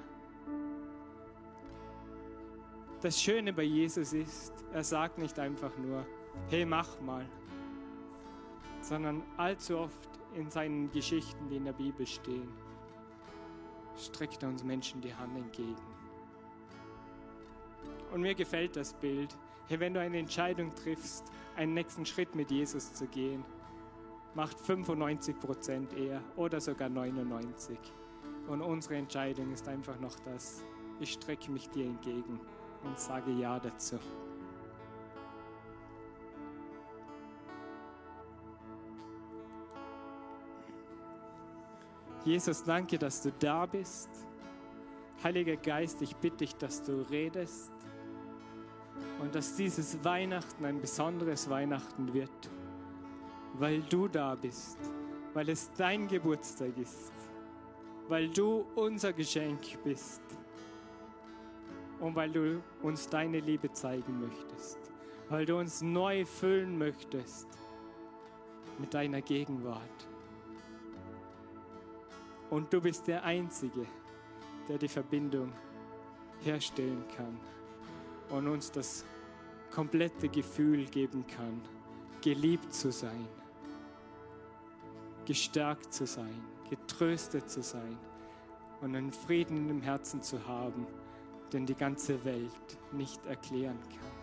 Das 3.01 3.21
Schöne 3.21 3.53
bei 3.53 3.63
Jesus 3.63 4.13
ist, 4.13 4.53
er 4.73 4.83
sagt 4.83 5.17
nicht 5.17 5.37
einfach 5.37 5.77
nur, 5.77 6.05
hey, 6.49 6.65
mach 6.65 6.99
mal, 7.01 7.25
sondern 8.81 9.21
allzu 9.37 9.77
oft 9.77 10.09
in 10.33 10.49
seinen 10.49 10.91
Geschichten, 10.91 11.49
die 11.49 11.57
in 11.57 11.65
der 11.65 11.73
Bibel 11.73 12.05
stehen, 12.05 12.49
streckt 13.97 14.43
er 14.43 14.49
uns 14.49 14.63
Menschen 14.63 15.01
die 15.01 15.13
Hand 15.13 15.37
entgegen. 15.37 15.75
Und 18.13 18.21
mir 18.21 18.35
gefällt 18.35 18.75
das 18.75 18.93
Bild. 18.93 19.35
Hey, 19.67 19.79
wenn 19.79 19.93
du 19.93 19.99
eine 19.99 20.19
Entscheidung 20.19 20.73
triffst, 20.75 21.25
einen 21.55 21.73
nächsten 21.73 22.05
Schritt 22.05 22.35
mit 22.35 22.51
Jesus 22.51 22.93
zu 22.93 23.07
gehen, 23.07 23.43
macht 24.35 24.59
95 24.59 25.39
Prozent 25.39 25.93
eher 25.93 26.21
oder 26.35 26.61
sogar 26.61 26.89
99. 26.89 27.77
Und 28.47 28.61
unsere 28.61 28.95
Entscheidung 28.95 29.51
ist 29.51 29.67
einfach 29.67 29.99
noch 29.99 30.19
das, 30.19 30.63
ich 30.99 31.13
strecke 31.13 31.51
mich 31.51 31.69
dir 31.69 31.85
entgegen 31.85 32.39
und 32.83 32.99
sage 32.99 33.31
Ja 33.31 33.59
dazu. 33.59 33.97
Jesus, 42.25 42.63
danke, 42.63 42.97
dass 42.97 43.21
du 43.21 43.31
da 43.37 43.67
bist. 43.67 44.09
Heiliger 45.23 45.55
Geist, 45.57 46.01
ich 46.01 46.15
bitte 46.15 46.37
dich, 46.37 46.55
dass 46.55 46.81
du 46.81 47.05
redest 47.11 47.71
und 49.21 49.35
dass 49.35 49.55
dieses 49.55 50.03
Weihnachten 50.03 50.65
ein 50.65 50.81
besonderes 50.81 51.47
Weihnachten 51.51 52.11
wird, 52.15 52.49
weil 53.53 53.83
du 53.83 54.07
da 54.07 54.33
bist, 54.33 54.79
weil 55.35 55.49
es 55.49 55.71
dein 55.77 56.07
Geburtstag 56.07 56.75
ist, 56.79 57.13
weil 58.07 58.27
du 58.29 58.65
unser 58.73 59.13
Geschenk 59.13 59.61
bist 59.83 60.23
und 61.99 62.15
weil 62.15 62.31
du 62.31 62.59
uns 62.81 63.07
deine 63.07 63.39
Liebe 63.39 63.71
zeigen 63.71 64.19
möchtest, 64.19 64.79
weil 65.29 65.45
du 65.45 65.59
uns 65.59 65.83
neu 65.83 66.25
füllen 66.25 66.75
möchtest 66.75 67.47
mit 68.79 68.95
deiner 68.95 69.21
Gegenwart. 69.21 70.07
Und 72.55 72.71
du 72.71 72.79
bist 72.79 73.05
der 73.07 73.21
Einzige, 73.25 73.85
der 74.69 74.77
die 74.77 74.87
Verbindung 74.87 75.51
herstellen 76.41 77.03
kann 77.17 77.37
und 78.29 78.47
uns 78.47 78.71
das 78.71 79.03
komplette 79.71 80.29
Gefühl 80.29 80.85
geben 80.85 81.27
kann, 81.27 81.61
geliebt 82.21 82.73
zu 82.73 82.93
sein, 82.93 83.27
gestärkt 85.25 85.93
zu 85.93 86.07
sein, 86.07 86.45
getröstet 86.69 87.49
zu 87.49 87.61
sein 87.61 87.97
und 88.79 88.95
einen 88.95 89.11
Frieden 89.11 89.69
im 89.69 89.81
Herzen 89.81 90.21
zu 90.21 90.47
haben, 90.47 90.87
den 91.51 91.65
die 91.65 91.75
ganze 91.75 92.23
Welt 92.23 92.77
nicht 92.93 93.25
erklären 93.25 93.79
kann. 93.89 94.14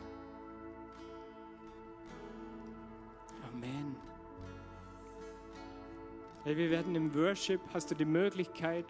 Hey, 6.44 6.56
wir 6.56 6.70
werden 6.70 6.96
im 6.96 7.14
Worship, 7.14 7.60
hast 7.72 7.92
du 7.92 7.94
die 7.94 8.04
Möglichkeit, 8.04 8.84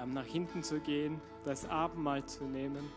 ähm, 0.00 0.14
nach 0.14 0.24
hinten 0.24 0.62
zu 0.62 0.80
gehen, 0.80 1.20
das 1.44 1.68
Abendmahl 1.68 2.24
zu 2.24 2.44
nehmen. 2.44 2.90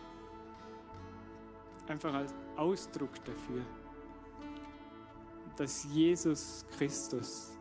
Einfach 1.90 2.14
als 2.14 2.34
Ausdruck 2.56 3.14
dafür, 3.26 3.62
dass 5.58 5.84
Jesus 5.92 6.66
Christus 6.78 7.52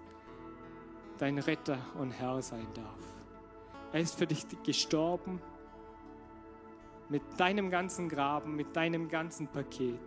dein 1.19 1.39
Retter 1.39 1.79
und 1.99 2.13
Herr 2.13 2.41
sein 2.43 2.69
darf. 2.75 3.01
Er 3.93 4.01
ist 4.01 4.17
für 4.17 4.29
dich 4.29 4.47
gestorben 4.63 5.41
mit 7.09 7.23
deinem 7.39 7.71
ganzen 7.71 8.09
Graben, 8.09 8.55
mit 8.55 8.77
deinem 8.77 9.09
ganzen 9.09 9.49
Paket. 9.49 9.99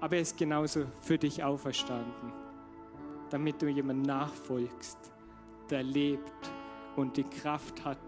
Aber 0.00 0.16
er 0.16 0.22
ist 0.22 0.36
genauso 0.36 0.86
für 1.00 1.18
dich 1.18 1.44
auferstanden, 1.44 2.32
damit 3.30 3.60
du 3.62 3.68
jemand 3.68 4.06
nachfolgst, 4.06 4.98
der 5.70 5.82
lebt 5.82 6.52
und 6.96 7.16
die 7.16 7.24
Kraft 7.24 7.84
hat, 7.84 7.98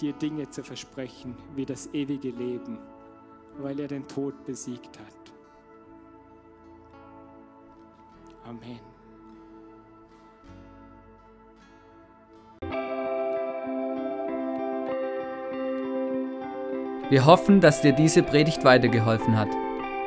dir 0.00 0.12
Dinge 0.12 0.48
zu 0.48 0.62
versprechen, 0.62 1.36
wie 1.54 1.66
das 1.66 1.88
ewige 1.92 2.30
Leben, 2.30 2.78
weil 3.58 3.78
er 3.80 3.88
den 3.88 4.06
Tod 4.08 4.44
besiegt 4.44 4.98
hat. 4.98 5.32
Amen. 8.44 8.80
Wir 17.10 17.26
hoffen, 17.26 17.60
dass 17.60 17.82
dir 17.82 17.92
diese 17.92 18.22
Predigt 18.22 18.64
weitergeholfen 18.64 19.38
hat. 19.38 19.50